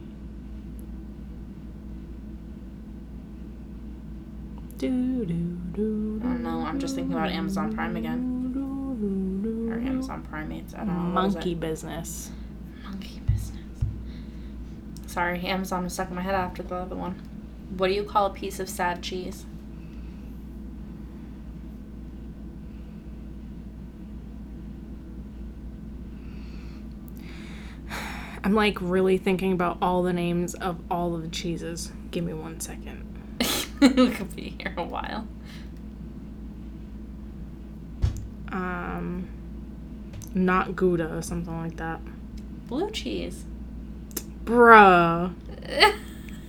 Do, 4.83 5.25
do, 5.25 5.35
do, 5.75 6.21
I 6.25 6.27
don't 6.27 6.42
know, 6.42 6.62
I'm 6.66 6.81
just 6.81 6.97
thinking 6.97 7.12
about 7.12 7.31
Amazon 7.31 7.73
Prime 7.73 7.95
again. 7.95 8.53
do, 8.53 9.71
Or 9.71 9.77
do. 9.79 9.87
Amazon 9.87 10.23
Primates. 10.23 10.75
I 10.75 10.79
don't 10.79 10.88
know. 10.88 11.14
what 11.14 11.27
is 11.27 11.35
it? 11.35 11.38
Monkey 11.38 11.55
business. 11.55 12.31
Monkey 12.83 13.21
business. 13.21 13.62
Sorry, 15.07 15.38
Amazon 15.47 15.85
was 15.85 15.92
stuck 15.92 16.09
in 16.09 16.16
my 16.16 16.23
head 16.23 16.35
after 16.35 16.64
the 16.64 16.75
other 16.75 16.97
one. 16.97 17.14
What 17.77 17.87
do 17.87 17.92
you 17.95 18.03
call 18.03 18.27
a 18.27 18.31
piece 18.31 18.59
of 18.59 18.68
sad 18.68 19.03
cheese? 19.05 19.47
I'm 28.45 28.55
like 28.55 28.79
really 28.81 29.18
thinking 29.18 29.53
about 29.53 29.79
all 29.81 30.03
the 30.03 30.12
names 30.12 30.55
of 30.55 30.81
all 30.90 31.14
of 31.14 31.23
the 31.23 31.29
cheeses. 31.29 31.92
Give 32.11 32.25
me 32.25 32.35
one 32.35 32.59
second. 32.59 33.07
We 33.83 34.11
could 34.14 34.35
be 34.37 34.55
here 34.61 34.75
a 34.77 34.83
while. 34.83 35.27
Um, 38.51 39.29
not 40.35 40.77
Gouda 40.77 41.14
or 41.16 41.23
something 41.23 41.57
like 41.59 41.77
that. 41.77 42.01
Blue 42.68 42.90
cheese. 42.90 43.45
Bruh. 44.45 45.33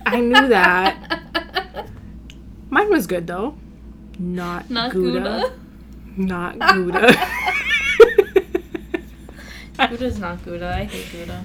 I 0.06 0.20
knew 0.20 0.48
that. 0.48 1.20
Mine 2.70 2.90
was 2.90 3.06
good 3.06 3.26
though. 3.26 3.56
Not, 4.18 4.70
Not 4.70 4.92
Gouda. 4.92 5.20
Gouda. 5.20 5.52
Not 6.16 6.58
Gouda. 6.74 7.14
Gouda's 9.76 10.18
not 10.18 10.44
Gouda. 10.44 10.72
I 10.76 10.84
hate 10.84 11.10
Gouda. 11.10 11.44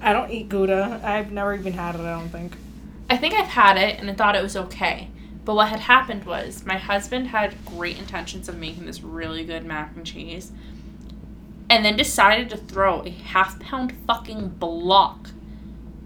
I 0.00 0.12
don't 0.12 0.30
eat 0.30 0.48
Gouda. 0.48 1.00
I've 1.04 1.30
never 1.32 1.54
even 1.54 1.72
had 1.72 1.94
it, 1.94 2.00
I 2.00 2.18
don't 2.18 2.28
think. 2.30 2.56
I 3.10 3.16
think 3.16 3.34
I've 3.34 3.48
had 3.48 3.76
it 3.76 3.98
and 4.00 4.10
I 4.10 4.14
thought 4.14 4.34
it 4.34 4.42
was 4.42 4.56
okay. 4.56 5.10
But 5.46 5.54
what 5.54 5.68
had 5.68 5.80
happened 5.80 6.24
was 6.24 6.66
my 6.66 6.76
husband 6.76 7.28
had 7.28 7.64
great 7.64 7.98
intentions 7.98 8.50
of 8.50 8.58
making 8.58 8.84
this 8.84 9.02
really 9.02 9.44
good 9.44 9.64
mac 9.64 9.96
and 9.96 10.04
cheese 10.04 10.52
and 11.68 11.84
then 11.84 11.96
decided 11.96 12.50
to 12.50 12.56
throw 12.56 13.02
a 13.04 13.10
half 13.10 13.58
pound 13.60 13.92
fucking 14.06 14.50
block 14.50 15.30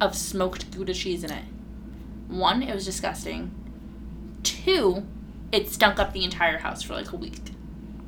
of 0.00 0.15
smoked 0.15 0.71
Gouda 0.71 0.94
cheese 0.94 1.25
in 1.25 1.31
it. 1.31 1.44
One, 2.29 2.62
it 2.62 2.73
was 2.75 2.85
disgusting. 2.85 3.50
Two, 4.42 5.06
it 5.52 5.69
stunk 5.69 5.98
up 5.98 6.12
the 6.12 6.25
entire 6.25 6.58
house 6.58 6.83
for 6.83 6.94
like 6.94 7.12
a 7.12 7.17
week. 7.17 7.40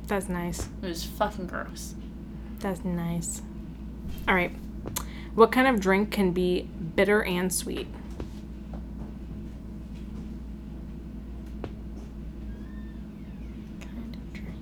That's 0.07 0.29
nice. 0.29 0.69
It 0.81 0.87
was 0.87 1.03
fucking 1.03 1.47
gross. 1.47 1.95
That's 2.59 2.83
nice. 2.83 3.41
All 4.27 4.35
right. 4.35 4.55
What 5.35 5.51
kind 5.51 5.67
of 5.67 5.79
drink 5.79 6.11
can 6.11 6.31
be 6.31 6.63
bitter 6.95 7.23
and 7.23 7.53
sweet? 7.53 7.87
Kind 13.81 14.15
of 14.15 14.33
drink 14.33 14.55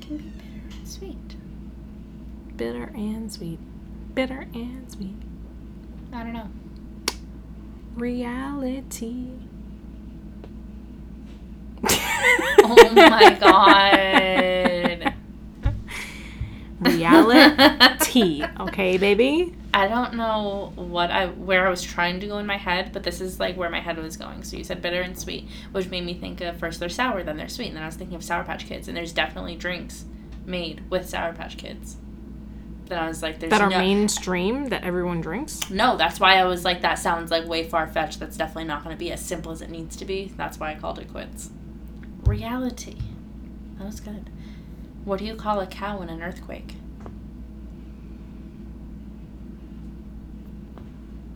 can 0.00 0.16
be 0.16 0.24
bitter 0.24 0.76
and 0.78 0.88
sweet. 0.88 1.36
Bitter 2.60 2.90
and 2.94 3.32
sweet. 3.32 3.58
Bitter 4.14 4.46
and 4.52 4.92
sweet. 4.92 5.16
I 6.12 6.22
don't 6.22 6.34
know. 6.34 6.50
Reality. 7.94 9.28
Oh 12.62 12.90
my 12.94 13.34
god. 13.40 15.14
Reality. 16.80 18.44
Okay, 18.60 18.98
baby. 18.98 19.56
I 19.72 19.88
don't 19.88 20.12
know 20.16 20.74
what 20.76 21.10
I 21.10 21.28
where 21.28 21.66
I 21.66 21.70
was 21.70 21.82
trying 21.82 22.20
to 22.20 22.26
go 22.26 22.36
in 22.36 22.44
my 22.44 22.58
head, 22.58 22.92
but 22.92 23.04
this 23.04 23.22
is 23.22 23.40
like 23.40 23.56
where 23.56 23.70
my 23.70 23.80
head 23.80 23.96
was 23.96 24.18
going. 24.18 24.42
So 24.42 24.58
you 24.58 24.64
said 24.64 24.82
bitter 24.82 25.00
and 25.00 25.18
sweet, 25.18 25.48
which 25.72 25.88
made 25.88 26.04
me 26.04 26.12
think 26.12 26.42
of 26.42 26.58
first 26.58 26.78
they're 26.78 26.90
sour, 26.90 27.22
then 27.22 27.38
they're 27.38 27.48
sweet, 27.48 27.68
and 27.68 27.76
then 27.76 27.84
I 27.84 27.86
was 27.86 27.96
thinking 27.96 28.16
of 28.16 28.22
Sour 28.22 28.44
Patch 28.44 28.66
Kids, 28.66 28.86
and 28.86 28.94
there's 28.94 29.14
definitely 29.14 29.56
drinks 29.56 30.04
made 30.44 30.90
with 30.90 31.08
Sour 31.08 31.32
Patch 31.32 31.56
Kids 31.56 31.96
that 32.90 32.98
I 33.00 33.08
was 33.08 33.22
like, 33.22 33.40
there's 33.40 33.50
that 33.50 33.60
are 33.62 33.70
no- 33.70 33.78
mainstream 33.78 34.68
that 34.68 34.84
everyone 34.84 35.20
drinks. 35.20 35.70
No, 35.70 35.96
that's 35.96 36.20
why 36.20 36.36
I 36.36 36.44
was 36.44 36.64
like, 36.64 36.82
that 36.82 36.98
sounds 36.98 37.30
like 37.30 37.46
way 37.46 37.64
far 37.64 37.86
fetched. 37.86 38.20
That's 38.20 38.36
definitely 38.36 38.64
not 38.64 38.84
going 38.84 38.94
to 38.94 38.98
be 38.98 39.10
as 39.10 39.24
simple 39.24 39.50
as 39.52 39.62
it 39.62 39.70
needs 39.70 39.96
to 39.96 40.04
be. 40.04 40.32
That's 40.36 40.60
why 40.60 40.72
I 40.72 40.74
called 40.74 40.98
it 40.98 41.10
quits. 41.10 41.50
Reality. 42.24 42.98
That 43.78 43.86
was 43.86 44.00
good. 44.00 44.28
What 45.04 45.18
do 45.18 45.24
you 45.24 45.34
call 45.34 45.60
a 45.60 45.66
cow 45.66 46.02
in 46.02 46.10
an 46.10 46.22
earthquake? 46.22 46.74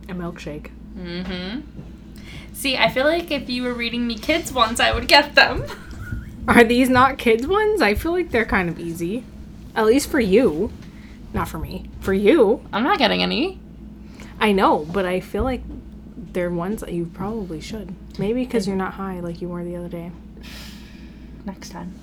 A 0.07 0.13
milkshake. 0.13 0.69
Mm-hmm. 0.95 1.61
See, 2.53 2.77
I 2.77 2.89
feel 2.89 3.05
like 3.05 3.31
if 3.31 3.49
you 3.49 3.63
were 3.63 3.73
reading 3.73 4.05
me 4.05 4.15
kids 4.15 4.53
ones, 4.53 4.79
I 4.79 4.93
would 4.93 5.07
get 5.07 5.35
them. 5.35 5.63
Are 6.47 6.63
these 6.63 6.89
not 6.89 7.17
kids 7.17 7.47
ones? 7.47 7.81
I 7.81 7.95
feel 7.95 8.11
like 8.11 8.29
they're 8.29 8.45
kind 8.45 8.69
of 8.69 8.79
easy. 8.79 9.23
At 9.75 9.85
least 9.85 10.09
for 10.09 10.19
you. 10.19 10.71
Not 11.35 11.49
for 11.49 11.59
me. 11.59 11.89
For 11.99 12.13
you. 12.13 12.65
I'm 12.71 12.83
not 12.83 12.97
getting 12.97 13.21
any. 13.21 13.59
I 14.39 14.53
know, 14.53 14.85
but 14.85 15.05
I 15.05 15.19
feel 15.19 15.43
like 15.43 15.61
they're 16.15 16.49
ones 16.49 16.79
that 16.79 16.93
you 16.93 17.07
probably 17.13 17.59
should. 17.59 17.93
Maybe 18.17 18.45
because 18.45 18.65
you're 18.65 18.77
not 18.77 18.93
high 18.93 19.19
like 19.19 19.41
you 19.41 19.49
were 19.49 19.61
the 19.61 19.75
other 19.75 19.89
day. 19.89 20.11
Next 21.43 21.71
time. 21.71 21.93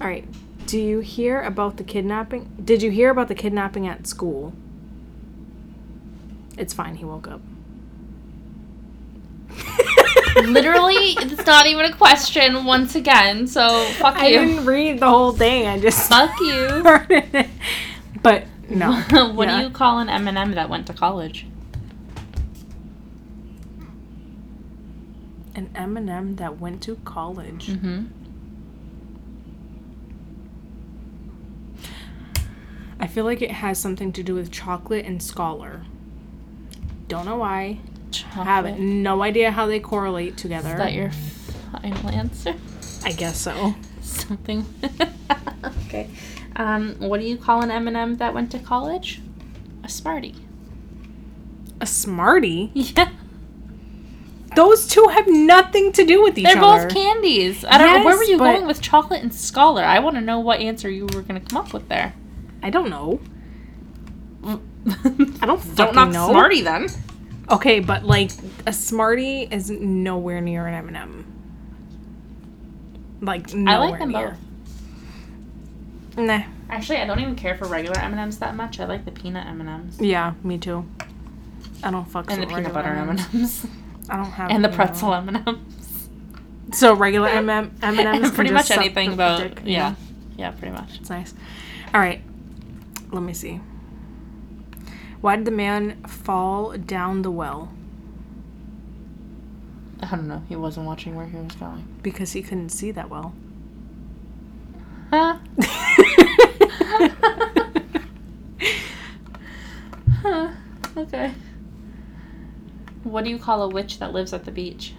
All 0.00 0.06
right. 0.06 0.26
Do 0.64 0.80
you 0.80 1.00
hear 1.00 1.42
about 1.42 1.76
the 1.76 1.84
kidnapping? 1.84 2.56
Did 2.64 2.82
you 2.82 2.90
hear 2.90 3.10
about 3.10 3.28
the 3.28 3.34
kidnapping 3.34 3.86
at 3.86 4.06
school? 4.06 4.54
It's 6.56 6.72
fine. 6.72 6.94
He 6.94 7.04
woke 7.04 7.28
up. 7.28 7.42
Literally, 10.36 10.94
it's 10.94 11.44
not 11.44 11.66
even 11.66 11.84
a 11.84 11.94
question 11.94 12.64
once 12.64 12.94
again, 12.94 13.46
so 13.46 13.84
fuck 13.98 14.16
you. 14.16 14.22
I 14.22 14.30
didn't 14.30 14.64
read 14.64 15.00
the 15.00 15.08
whole 15.08 15.32
thing. 15.32 15.66
I 15.66 15.78
just 15.78 16.08
Fuck 16.08 16.40
you. 16.40 17.44
But 18.22 18.44
no. 18.70 18.92
what 19.32 19.48
Yeah. 19.48 19.58
do 19.58 19.64
you 19.64 19.70
call 19.70 19.98
an 19.98 20.08
M&M 20.08 20.52
that 20.52 20.68
went 20.68 20.86
to 20.88 20.92
college? 20.92 21.46
An 25.54 25.70
M&M 25.74 26.36
that 26.36 26.58
went 26.60 26.82
to 26.82 26.96
college. 27.04 27.68
Mm-hmm. 27.68 28.06
I 32.98 33.06
feel 33.06 33.24
like 33.24 33.42
it 33.42 33.50
has 33.50 33.78
something 33.78 34.12
to 34.12 34.22
do 34.22 34.34
with 34.34 34.50
chocolate 34.50 35.04
and 35.04 35.22
scholar. 35.22 35.82
Don't 37.08 37.26
know 37.26 37.36
why. 37.36 37.80
Have 38.30 38.78
no 38.78 39.22
idea 39.22 39.50
how 39.50 39.66
they 39.66 39.80
correlate 39.80 40.36
together. 40.36 40.70
Is 40.70 40.76
that 40.78 40.92
your 40.92 41.10
final 41.10 42.08
answer? 42.10 42.54
I 43.04 43.12
guess 43.12 43.38
so. 43.38 43.74
Something. 44.00 44.64
okay. 45.86 46.08
Um, 46.56 46.94
what 46.98 47.20
do 47.20 47.26
you 47.26 47.36
call 47.36 47.62
an 47.62 47.70
M&M 47.70 48.16
that 48.16 48.32
went 48.34 48.50
to 48.52 48.58
college? 48.58 49.20
A 49.82 49.88
smarty. 49.88 50.34
A 51.80 51.86
smarty? 51.86 52.70
Yeah. 52.96 53.10
Those 54.56 54.86
two 54.86 55.08
have 55.08 55.26
nothing 55.26 55.90
to 55.92 56.04
do 56.04 56.22
with 56.22 56.38
each 56.38 56.46
other. 56.46 56.54
They're 56.60 56.62
both 56.86 56.94
candies. 56.94 57.64
I 57.64 57.76
don't 57.76 57.92
know. 57.92 58.04
Where 58.04 58.16
were 58.16 58.22
you 58.22 58.38
going 58.38 58.66
with 58.66 58.80
chocolate 58.80 59.20
and 59.20 59.34
scholar? 59.34 59.82
I 59.82 59.98
want 59.98 60.14
to 60.14 60.20
know 60.20 60.38
what 60.38 60.60
answer 60.60 60.88
you 60.88 61.06
were 61.06 61.22
going 61.22 61.40
to 61.40 61.46
come 61.48 61.56
up 61.60 61.72
with 61.72 61.88
there. 61.88 62.14
I 62.62 62.70
don't 62.70 62.88
know. 62.88 63.18
I 64.44 65.46
don't 65.46 65.74
Don't 65.74 65.94
knock 65.96 66.10
know. 66.12 66.28
Smartie 66.30 66.60
then. 66.62 66.86
Okay, 67.50 67.80
but 67.80 68.04
like 68.04 68.30
a 68.64 68.72
Smartie 68.72 69.48
is 69.50 69.70
nowhere 69.70 70.40
near 70.40 70.68
an 70.68 70.74
M&M. 70.74 71.24
Like 73.20 73.52
I 73.52 73.56
nowhere 73.56 73.90
like 73.90 73.98
them 73.98 74.12
near. 74.12 74.30
both. 74.30 74.38
Nah. 76.16 76.42
Actually, 76.70 76.98
I 76.98 77.06
don't 77.06 77.20
even 77.20 77.36
care 77.36 77.56
for 77.56 77.66
regular 77.66 77.98
M&Ms 77.98 78.38
that 78.38 78.54
much. 78.56 78.80
I 78.80 78.86
like 78.86 79.04
the 79.04 79.10
peanut 79.10 79.46
M&Ms. 79.46 80.00
Yeah, 80.00 80.34
me 80.42 80.58
too. 80.58 80.86
I 81.82 81.90
don't 81.90 82.04
fuck 82.04 82.30
And 82.30 82.42
the 82.42 82.46
peanut 82.46 82.72
butter 82.72 82.90
M&Ms. 82.90 83.26
M&Ms. 83.34 83.66
I 84.08 84.16
don't 84.16 84.30
have 84.30 84.50
and 84.50 84.64
the 84.64 84.68
pretzel. 84.68 85.14
M&Ms. 85.14 86.08
So 86.72 86.94
regular 86.94 87.28
M 87.28 87.48
M 87.50 87.76
M 87.82 87.98
and 87.98 88.24
M's. 88.24 88.30
pretty 88.34 88.50
much 88.50 88.70
anything 88.70 89.12
about 89.12 89.64
yeah. 89.66 89.94
yeah, 90.36 90.50
pretty 90.50 90.72
much. 90.72 90.98
It's 90.98 91.10
nice. 91.10 91.34
All 91.92 92.00
right, 92.00 92.22
let 93.12 93.22
me 93.22 93.32
see. 93.32 93.60
Why 95.20 95.36
did 95.36 95.44
the 95.44 95.50
man 95.52 96.02
fall 96.04 96.72
down 96.72 97.22
the 97.22 97.30
well? 97.30 97.72
I 100.02 100.16
don't 100.16 100.28
know. 100.28 100.42
He 100.48 100.56
wasn't 100.56 100.86
watching 100.86 101.14
where 101.16 101.26
he 101.26 101.36
was 101.36 101.52
going. 101.52 101.86
Because 102.02 102.32
he 102.32 102.42
couldn't 102.42 102.70
see 102.70 102.90
that 102.90 103.08
well. 103.08 103.32
Huh? 105.10 105.38
huh. 110.22 110.50
Okay. 111.14 111.32
What 113.04 113.22
do 113.24 113.30
you 113.30 113.38
call 113.38 113.62
a 113.62 113.68
witch 113.68 113.98
that 114.00 114.12
lives 114.12 114.32
at 114.32 114.44
the 114.44 114.50
beach? 114.50 114.94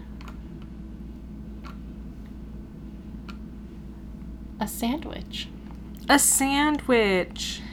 A 4.59 4.67
sandwich. 4.67 5.47
A 6.09 6.19
sandwich. 6.19 7.61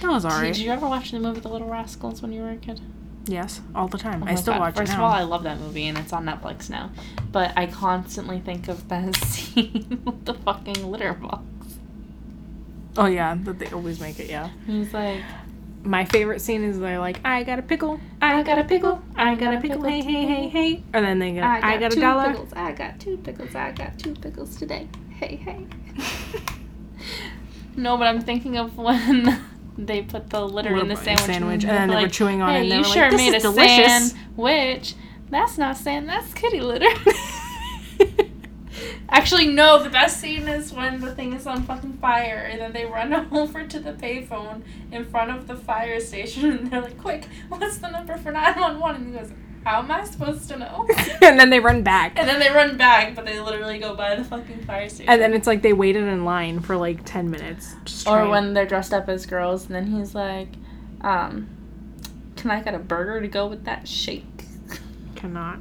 That 0.00 0.08
was 0.12 0.24
alright. 0.24 0.54
Did 0.54 0.62
you 0.62 0.70
ever 0.70 0.88
watch 0.88 1.10
the 1.10 1.20
movie 1.20 1.40
The 1.40 1.48
Little 1.50 1.68
Rascals 1.68 2.22
when 2.22 2.32
you 2.32 2.40
were 2.40 2.48
a 2.52 2.56
kid? 2.56 2.80
Yes, 3.26 3.60
all 3.74 3.86
the 3.86 3.98
time. 3.98 4.22
Oh 4.22 4.26
I 4.26 4.34
still 4.34 4.54
God. 4.54 4.60
watch 4.60 4.76
First 4.76 4.92
it 4.92 4.94
of 4.94 5.02
all, 5.02 5.12
I 5.12 5.24
love 5.24 5.42
that 5.42 5.60
movie 5.60 5.86
and 5.88 5.98
it's 5.98 6.14
on 6.14 6.24
Netflix 6.24 6.70
now. 6.70 6.90
But 7.30 7.52
I 7.54 7.66
constantly 7.66 8.40
think 8.40 8.66
of 8.68 8.88
that 8.88 9.14
scene 9.26 10.00
with 10.06 10.24
the 10.24 10.32
fucking 10.32 10.90
litter 10.90 11.12
box. 11.12 11.42
oh 12.96 13.04
yeah, 13.04 13.36
that 13.42 13.58
they 13.58 13.66
always 13.72 14.00
make 14.00 14.18
it. 14.20 14.30
Yeah. 14.30 14.48
He's 14.66 14.94
like, 14.94 15.20
My 15.82 16.04
favorite 16.04 16.40
scene 16.40 16.62
is 16.62 16.78
they're 16.78 16.98
like, 16.98 17.20
"I 17.24 17.42
got 17.42 17.58
a 17.58 17.62
pickle, 17.62 18.00
I 18.20 18.42
got 18.42 18.58
a 18.58 18.64
pickle, 18.64 19.02
I 19.16 19.34
got 19.34 19.54
a 19.54 19.60
pickle, 19.60 19.82
hey 19.82 20.02
hey 20.02 20.26
hey 20.26 20.48
hey," 20.48 20.82
and 20.92 21.04
then 21.04 21.18
they 21.18 21.32
go, 21.32 21.40
"I 21.40 21.78
got, 21.78 21.92
a 21.92 21.94
two 21.94 22.00
dollar." 22.00 22.30
Pickles. 22.30 22.52
I 22.52 22.72
got 22.72 23.00
two 23.00 23.16
pickles. 23.18 23.54
I 23.54 23.72
got 23.72 23.98
two 23.98 24.14
pickles 24.14 24.56
today. 24.56 24.88
Hey, 25.10 25.36
hey. 25.36 25.66
no, 27.76 27.96
but 27.96 28.06
I'm 28.06 28.20
thinking 28.20 28.58
of 28.58 28.76
when 28.76 29.40
they 29.78 30.02
put 30.02 30.28
the 30.30 30.46
litter 30.46 30.76
in 30.76 30.88
the 30.88 30.96
sandwich, 30.96 31.26
sandwich, 31.26 31.62
and, 31.64 31.72
and 31.72 31.78
then 31.78 31.88
were 31.88 32.02
like, 32.02 32.12
chewing 32.12 32.42
on 32.42 32.50
it, 32.50 32.52
hey, 32.52 32.60
and 32.62 32.70
they 32.70 32.76
you 32.76 32.82
were 32.82 32.88
like, 32.88 32.94
sure 32.94 33.10
"This 33.10 33.18
made 33.18 33.34
is 33.34 33.44
a 33.44 33.48
delicious." 33.48 34.12
sandwich. 34.12 34.94
That's 35.30 35.56
not 35.56 35.76
sand. 35.76 36.08
That's 36.08 36.34
kitty 36.34 36.60
litter. 36.60 36.90
Actually, 39.10 39.48
no. 39.48 39.82
The 39.82 39.90
best 39.90 40.20
scene 40.20 40.46
is 40.48 40.72
when 40.72 41.00
the 41.00 41.14
thing 41.14 41.32
is 41.32 41.46
on 41.46 41.64
fucking 41.64 41.94
fire, 41.94 42.48
and 42.50 42.60
then 42.60 42.72
they 42.72 42.84
run 42.86 43.12
over 43.32 43.66
to 43.66 43.78
the 43.80 43.92
payphone 43.92 44.62
in 44.92 45.04
front 45.04 45.30
of 45.30 45.46
the 45.46 45.56
fire 45.56 46.00
station, 46.00 46.50
and 46.52 46.70
they're 46.70 46.80
like, 46.80 46.98
"Quick, 46.98 47.26
what's 47.48 47.78
the 47.78 47.90
number 47.90 48.16
for 48.16 48.30
911?" 48.32 49.02
And 49.02 49.12
he 49.14 49.18
goes, 49.20 49.32
"How 49.64 49.80
am 49.80 49.90
I 49.90 50.04
supposed 50.04 50.48
to 50.50 50.56
know?" 50.58 50.86
and 51.22 51.38
then 51.40 51.50
they 51.50 51.58
run 51.60 51.82
back. 51.82 52.12
And 52.18 52.28
then 52.28 52.38
they 52.38 52.50
run 52.50 52.76
back, 52.76 53.14
but 53.16 53.26
they 53.26 53.40
literally 53.40 53.78
go 53.78 53.94
by 53.96 54.14
the 54.14 54.24
fucking 54.24 54.60
fire 54.64 54.88
station. 54.88 55.10
And 55.10 55.20
then 55.20 55.34
it's 55.34 55.46
like 55.46 55.62
they 55.62 55.72
waited 55.72 56.04
in 56.04 56.24
line 56.24 56.60
for 56.60 56.76
like 56.76 57.04
10 57.04 57.30
minutes. 57.30 57.74
Or 58.06 58.18
trying- 58.18 58.30
when 58.30 58.54
they're 58.54 58.66
dressed 58.66 58.94
up 58.94 59.08
as 59.08 59.26
girls, 59.26 59.66
and 59.66 59.74
then 59.74 59.86
he's 59.88 60.14
like, 60.14 60.48
um, 61.00 61.48
"Can 62.36 62.50
I 62.52 62.62
get 62.62 62.74
a 62.74 62.78
burger 62.78 63.20
to 63.20 63.28
go 63.28 63.46
with 63.48 63.64
that 63.64 63.88
shake?" 63.88 64.44
Cannot. 65.16 65.58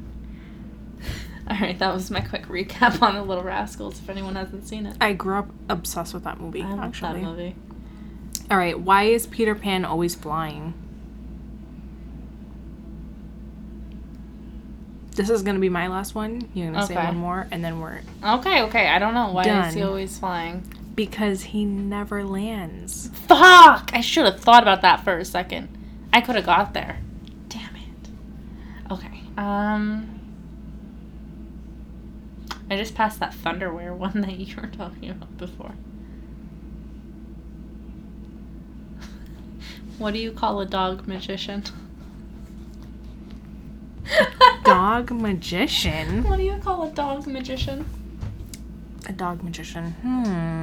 All 1.52 1.58
right, 1.60 1.78
that 1.80 1.94
was 1.94 2.12
my 2.12 2.22
quick 2.22 2.46
recap 2.46 3.02
on 3.02 3.16
the 3.16 3.24
Little 3.24 3.44
Rascals. 3.44 4.00
If 4.00 4.10
anyone 4.10 4.36
hasn't 4.36 4.68
seen 4.68 4.86
it, 4.86 4.96
I 5.02 5.14
grew 5.14 5.40
up 5.40 5.50
obsessed 5.68 6.14
with 6.14 6.24
that 6.26 6.40
movie, 6.40 6.62
I 6.62 6.70
love 6.70 6.80
actually. 6.80 7.22
that 7.22 7.26
movie. 7.26 7.56
All 8.52 8.58
right, 8.58 8.80
why 8.80 9.04
is 9.04 9.26
Peter 9.26 9.56
Pan 9.56 9.84
always 9.84 10.14
flying? 10.14 10.74
This 15.16 15.30
is 15.30 15.42
going 15.42 15.56
to 15.56 15.60
be 15.62 15.70
my 15.70 15.88
last 15.88 16.16
one. 16.16 16.50
You're 16.54 16.72
going 16.72 16.80
to 16.80 16.86
say 16.88 16.96
one 16.96 17.18
more, 17.18 17.48
and 17.52 17.64
then 17.64 17.80
we're. 17.80 18.02
Okay, 18.24 18.62
okay. 18.64 18.88
I 18.88 19.00
don't 19.00 19.14
know 19.14 19.32
why 19.32 19.68
is 19.68 19.74
he 19.74 19.82
always 19.82 20.18
flying. 20.18 20.64
Because 20.96 21.44
he 21.44 21.66
never 21.66 22.24
lands. 22.24 23.10
Fuck! 23.28 23.92
I 23.94 24.02
should 24.02 24.26
have 24.26 24.40
thought 24.40 24.62
about 24.62 24.82
that 24.84 25.04
for 25.04 25.18
a 25.18 25.26
second. 25.26 25.70
I 26.14 26.22
could 26.22 26.36
have 26.36 26.46
got 26.46 26.74
there. 26.74 27.00
Damn 27.50 27.76
it. 27.76 28.92
Okay. 28.92 29.22
Um. 29.38 30.19
I 32.70 32.78
just 32.78 32.94
passed 32.94 33.20
that 33.20 33.34
Thunderwear 33.34 33.96
one 33.96 34.22
that 34.22 34.38
you 34.38 34.56
were 34.56 34.68
talking 34.68 35.10
about 35.10 35.38
before. 35.38 35.74
What 39.98 40.14
do 40.14 40.20
you 40.20 40.32
call 40.32 40.62
a 40.62 40.66
dog 40.66 41.08
magician? 41.08 41.64
Dog 44.64 45.12
magician? 45.22 46.24
What 46.24 46.38
do 46.38 46.44
you 46.44 46.58
call 46.58 46.84
a 46.88 46.92
dog 46.92 47.28
magician? 47.28 47.86
A 49.08 49.12
dog 49.14 49.44
magician. 49.44 49.92
Hmm. 50.02 50.60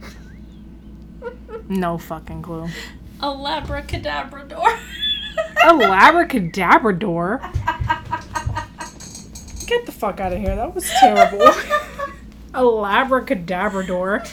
No 1.68 1.98
fucking 1.98 2.40
clue. 2.40 2.66
A 3.20 3.26
labracadabrador. 3.26 4.78
A 5.64 5.72
labracadabrador? 5.72 7.40
Get 9.66 9.84
the 9.86 9.92
fuck 9.92 10.20
out 10.20 10.32
of 10.32 10.38
here. 10.38 10.56
That 10.56 10.74
was 10.74 10.88
terrible. 11.00 11.42
A 12.54 12.62
labracadabrador. 12.62 14.26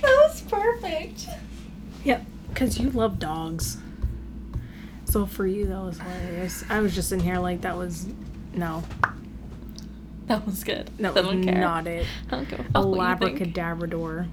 that 0.00 0.02
was 0.02 0.40
perfect. 0.42 1.26
Yep, 2.04 2.24
because 2.50 2.78
you 2.78 2.90
love 2.90 3.18
dogs. 3.18 3.78
So 5.04 5.26
for 5.26 5.46
you, 5.46 5.66
that 5.66 5.80
was 5.80 5.98
hilarious. 5.98 6.64
I 6.70 6.80
was 6.80 6.94
just 6.94 7.12
in 7.12 7.20
here 7.20 7.38
like 7.38 7.62
that 7.62 7.76
was. 7.76 8.06
No. 8.54 8.82
That 10.26 10.46
was 10.46 10.62
good. 10.64 10.88
That 10.98 11.16
I 11.16 11.20
was 11.20 11.26
don't 11.26 11.42
care. 11.44 11.60
not 11.60 11.86
it. 11.86 12.06
I 12.28 12.30
don't 12.30 12.48
give 12.48 12.60
a 12.60 12.62
fuck 12.64 12.84
what 12.86 13.20
you 13.30 13.36
think. 13.38 13.54
Abracadabrador. 13.54 14.28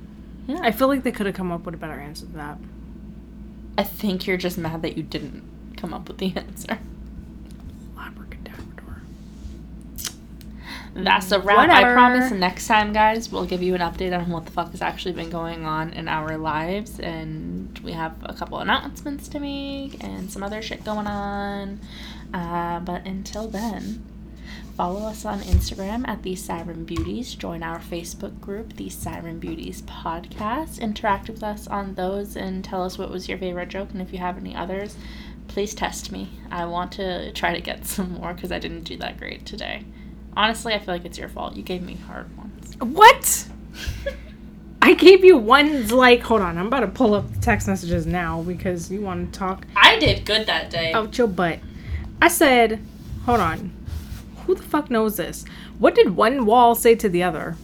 Yeah. 0.48 0.60
I 0.62 0.72
feel 0.72 0.88
like 0.88 1.04
they 1.04 1.12
could 1.12 1.26
have 1.26 1.36
come 1.36 1.52
up 1.52 1.66
with 1.66 1.76
a 1.76 1.78
better 1.78 2.00
answer 2.00 2.26
to 2.28 2.32
that. 2.34 2.58
I 3.80 3.84
think 3.84 4.28
you're 4.28 4.36
just 4.36 4.58
mad 4.58 4.82
that 4.82 4.98
you 4.98 5.04
didn't 5.04 5.78
come 5.78 5.94
up 5.94 6.10
with 6.10 6.18
the 6.18 6.34
answer. 6.36 6.80
That's 10.96 11.32
a 11.32 11.40
wrap. 11.40 11.70
I 11.70 11.94
promise 11.94 12.30
next 12.32 12.68
time, 12.68 12.92
guys, 12.92 13.32
we'll 13.32 13.46
give 13.46 13.64
you 13.64 13.74
an 13.76 13.80
update 13.80 14.14
on 14.14 14.30
what 14.30 14.46
the 14.46 14.52
fuck 14.52 14.72
has 14.72 14.82
actually 14.82 15.14
been 15.14 15.30
going 15.30 15.66
on 15.66 15.94
in 15.94 16.10
our 16.10 16.38
lives. 16.38 17.00
And 17.00 17.80
we 17.80 17.94
have 17.94 18.16
a 18.24 18.34
couple 18.34 18.60
announcements 18.60 19.30
to 19.30 19.40
make 19.40 20.04
and 20.04 20.30
some 20.30 20.44
other 20.44 20.62
shit 20.62 20.84
going 20.84 21.08
on. 21.08 21.80
Uh, 22.34 22.82
but 22.82 23.06
until 23.06 23.48
then, 23.48 24.04
follow 24.80 25.02
us 25.02 25.26
on 25.26 25.42
Instagram 25.42 26.08
at 26.08 26.24
The 26.24 26.36
Siren 26.38 26.86
Beauties. 26.86 27.36
Join 27.36 27.64
our 27.64 27.80
Facebook 27.80 28.40
group, 28.40 28.78
The 28.78 28.88
Siren 28.88 29.38
Beauties 29.38 29.82
Podcast. 29.82 30.80
Interact 30.80 31.30
with 31.30 31.44
us 31.44 31.68
on 31.68 31.96
those 31.96 32.38
and 32.38 32.64
tell 32.64 32.84
us 32.84 32.98
what 32.98 33.12
was 33.12 33.28
your 33.28 33.38
favorite 33.38 33.68
joke. 33.68 33.90
And 33.92 34.02
if 34.02 34.14
you 34.14 34.20
have 34.20 34.38
any 34.38 34.56
others, 34.56 34.96
please 35.50 35.76
test 35.76 36.14
me. 36.14 36.30
I 36.50 36.64
want 36.64 36.94
to 36.94 37.34
try 37.34 37.54
to 37.54 37.60
get 37.60 37.86
some 37.88 38.14
more 38.14 38.34
because 38.34 38.54
I 38.54 38.60
didn't 38.60 38.84
do 38.86 38.96
that 39.00 39.18
great 39.18 39.46
today. 39.46 39.84
Honestly, 40.38 40.74
I 40.74 40.80
feel 40.80 40.94
like 40.94 41.04
it's 41.04 41.18
your 41.18 41.28
fault. 41.28 41.58
You 41.58 41.64
gave 41.64 41.82
me 41.82 41.96
hard 41.96 42.38
ones. 42.38 42.78
What? 42.80 43.50
I 44.82 44.94
gave 44.94 45.26
you 45.26 45.36
ones 45.36 45.92
like. 45.92 46.22
Hold 46.22 46.40
on, 46.40 46.58
I'm 46.58 46.68
about 46.68 46.80
to 46.80 46.88
pull 46.88 47.16
up 47.16 47.30
the 47.34 47.42
text 47.42 47.68
messages 47.68 48.06
now 48.06 48.44
because 48.44 48.90
you 48.90 49.02
want 49.02 49.34
to 49.34 49.38
talk 49.38 49.68
I 49.76 50.00
did 50.00 50.26
good 50.26 50.48
that 50.48 50.70
day. 50.70 50.94
out 50.94 51.18
your 51.18 51.28
butt. 51.28 51.60
I 52.22 52.30
said, 52.30 52.80
hold 53.26 53.42
on. 53.42 53.74
Who 54.50 54.56
the 54.56 54.64
fuck 54.64 54.90
knows 54.90 55.18
this? 55.18 55.46
What 55.78 55.94
did 55.94 56.16
one 56.16 56.44
wall 56.44 56.74
say 56.74 56.96
to 56.96 57.08
the 57.08 57.22
other? 57.22 57.56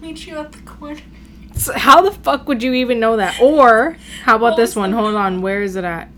Meet 0.00 0.26
you 0.26 0.38
at 0.38 0.52
the 0.52 0.60
corner. 0.60 1.02
So 1.54 1.74
how 1.76 2.00
the 2.00 2.12
fuck 2.12 2.48
would 2.48 2.62
you 2.62 2.72
even 2.72 2.98
know 2.98 3.18
that? 3.18 3.38
Or 3.42 3.98
how 4.24 4.36
about 4.36 4.56
this 4.56 4.74
one? 4.74 4.92
Hold 4.92 5.14
on, 5.14 5.42
where 5.42 5.60
is 5.62 5.76
it 5.76 5.84
at? 5.84 6.08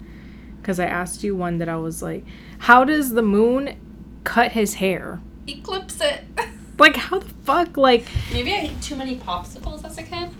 Because 0.60 0.78
I 0.78 0.84
asked 0.84 1.24
you 1.24 1.34
one 1.34 1.58
that 1.58 1.68
I 1.68 1.74
was 1.74 2.04
like, 2.04 2.24
how 2.58 2.84
does 2.84 3.14
the 3.14 3.22
moon 3.22 3.74
cut 4.22 4.52
his 4.52 4.74
hair? 4.74 5.20
Eclipse 5.48 6.00
it. 6.00 6.22
Like, 6.78 6.94
how 6.96 7.18
the 7.18 7.28
fuck? 7.44 7.76
Like, 7.76 8.06
Maybe 8.32 8.52
I 8.52 8.58
ate 8.58 8.80
too 8.80 8.94
many 8.94 9.16
popsicles 9.16 9.84
as 9.84 9.98
a 9.98 10.04
kid. 10.04 10.30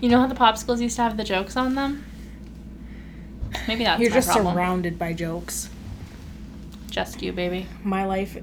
You 0.00 0.08
know 0.08 0.20
how 0.20 0.26
the 0.26 0.34
popsicles 0.34 0.80
used 0.80 0.96
to 0.96 1.02
have 1.02 1.16
the 1.18 1.24
jokes 1.24 1.56
on 1.58 1.74
them? 1.74 2.04
Maybe 3.68 3.84
that's 3.84 4.00
you're 4.00 4.10
my 4.10 4.16
just 4.16 4.30
problem. 4.30 4.54
surrounded 4.54 4.98
by 4.98 5.12
jokes. 5.12 5.68
Just 6.94 7.20
you, 7.22 7.32
baby. 7.32 7.66
My 7.82 8.04
life. 8.06 8.36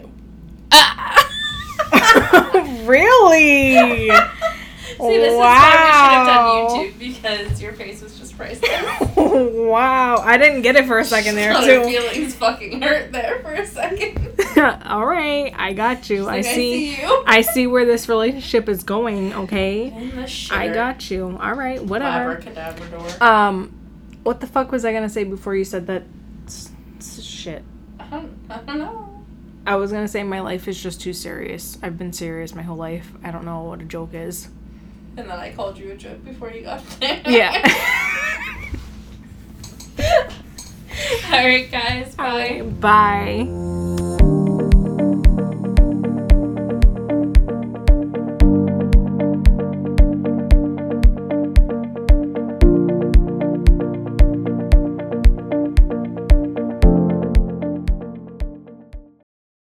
Ah! 0.74 1.30
really? 2.86 4.10
See, 4.10 5.18
this 5.18 5.34
Wow. 5.34 5.34
is 5.34 5.38
why 5.38 5.72
we 5.88 5.88
should 5.96 6.12
have 6.12 6.28
done 6.28 6.92
YouTube 6.92 7.00
because 7.00 7.62
your 7.62 7.72
face 7.72 8.02
was 8.02 8.20
just 8.20 8.36
priceless. 8.36 9.16
wow, 9.16 10.18
I 10.18 10.38
didn't 10.38 10.64
get 10.64 10.76
it 10.76 10.86
for 10.86 11.00
a 11.00 11.06
second 11.06 11.36
there 11.36 11.54
too. 11.54 11.60
My 11.60 11.66
too. 11.66 11.84
feelings 12.10 12.36
fucking 12.36 12.82
hurt 12.82 13.14
there 13.14 13.40
for 13.40 13.54
a 13.54 13.66
second. 13.66 14.28
All 14.86 15.06
right, 15.06 15.54
I 15.58 15.72
got 15.72 16.10
you. 16.10 16.24
I 16.28 16.42
Like, 16.42 16.44
see. 16.46 16.98
you. 17.02 17.24
I 17.26 17.40
see 17.42 17.68
where 17.68 17.86
this 17.86 18.10
relationship 18.10 18.68
is 18.68 18.84
going. 18.84 19.34
Okay, 19.34 19.86
In 19.94 20.10
the 20.10 20.24
shitter. 20.24 20.58
I 20.58 20.68
got 20.74 21.10
you. 21.10 21.38
All 21.42 21.54
right, 21.54 21.82
whatever. 21.82 22.44
Um, 23.22 23.72
what 24.24 24.42
the 24.42 24.48
fuck 24.48 24.74
was 24.74 24.84
I 24.84 24.92
gonna 24.92 25.08
say 25.10 25.24
before 25.24 25.56
you 25.56 25.64
said 25.64 25.88
that 25.88 26.04
s- 26.48 26.70
shit? 27.24 27.64
I 28.12 28.16
don't, 28.16 28.38
I 28.50 28.58
don't 28.60 28.80
know. 28.80 29.24
I 29.66 29.76
was 29.76 29.92
gonna 29.92 30.08
say 30.08 30.24
my 30.24 30.42
life 30.42 30.68
is 30.68 30.82
just 30.82 31.02
too 31.02 31.14
serious. 31.14 31.78
I've 31.82 31.98
been 31.98 32.14
serious 32.14 32.54
my 32.54 32.64
whole 32.64 32.78
life. 32.78 33.12
I 33.24 33.32
don't 33.32 33.46
know 33.46 33.64
what 33.64 33.82
a 33.82 33.86
joke 33.86 34.14
is. 34.14 34.50
And 35.18 35.30
then 35.30 35.40
I 35.40 35.52
called 35.54 35.78
you 35.78 35.92
a 35.92 35.96
joke 35.96 36.24
before 36.26 36.52
you 36.52 36.64
got 36.64 36.84
there. 37.00 37.22
Yeah. 37.26 37.62
All 41.32 41.48
right, 41.48 41.70
guys. 41.72 42.16
Bye. 42.16 42.62
Bye. 42.62 43.88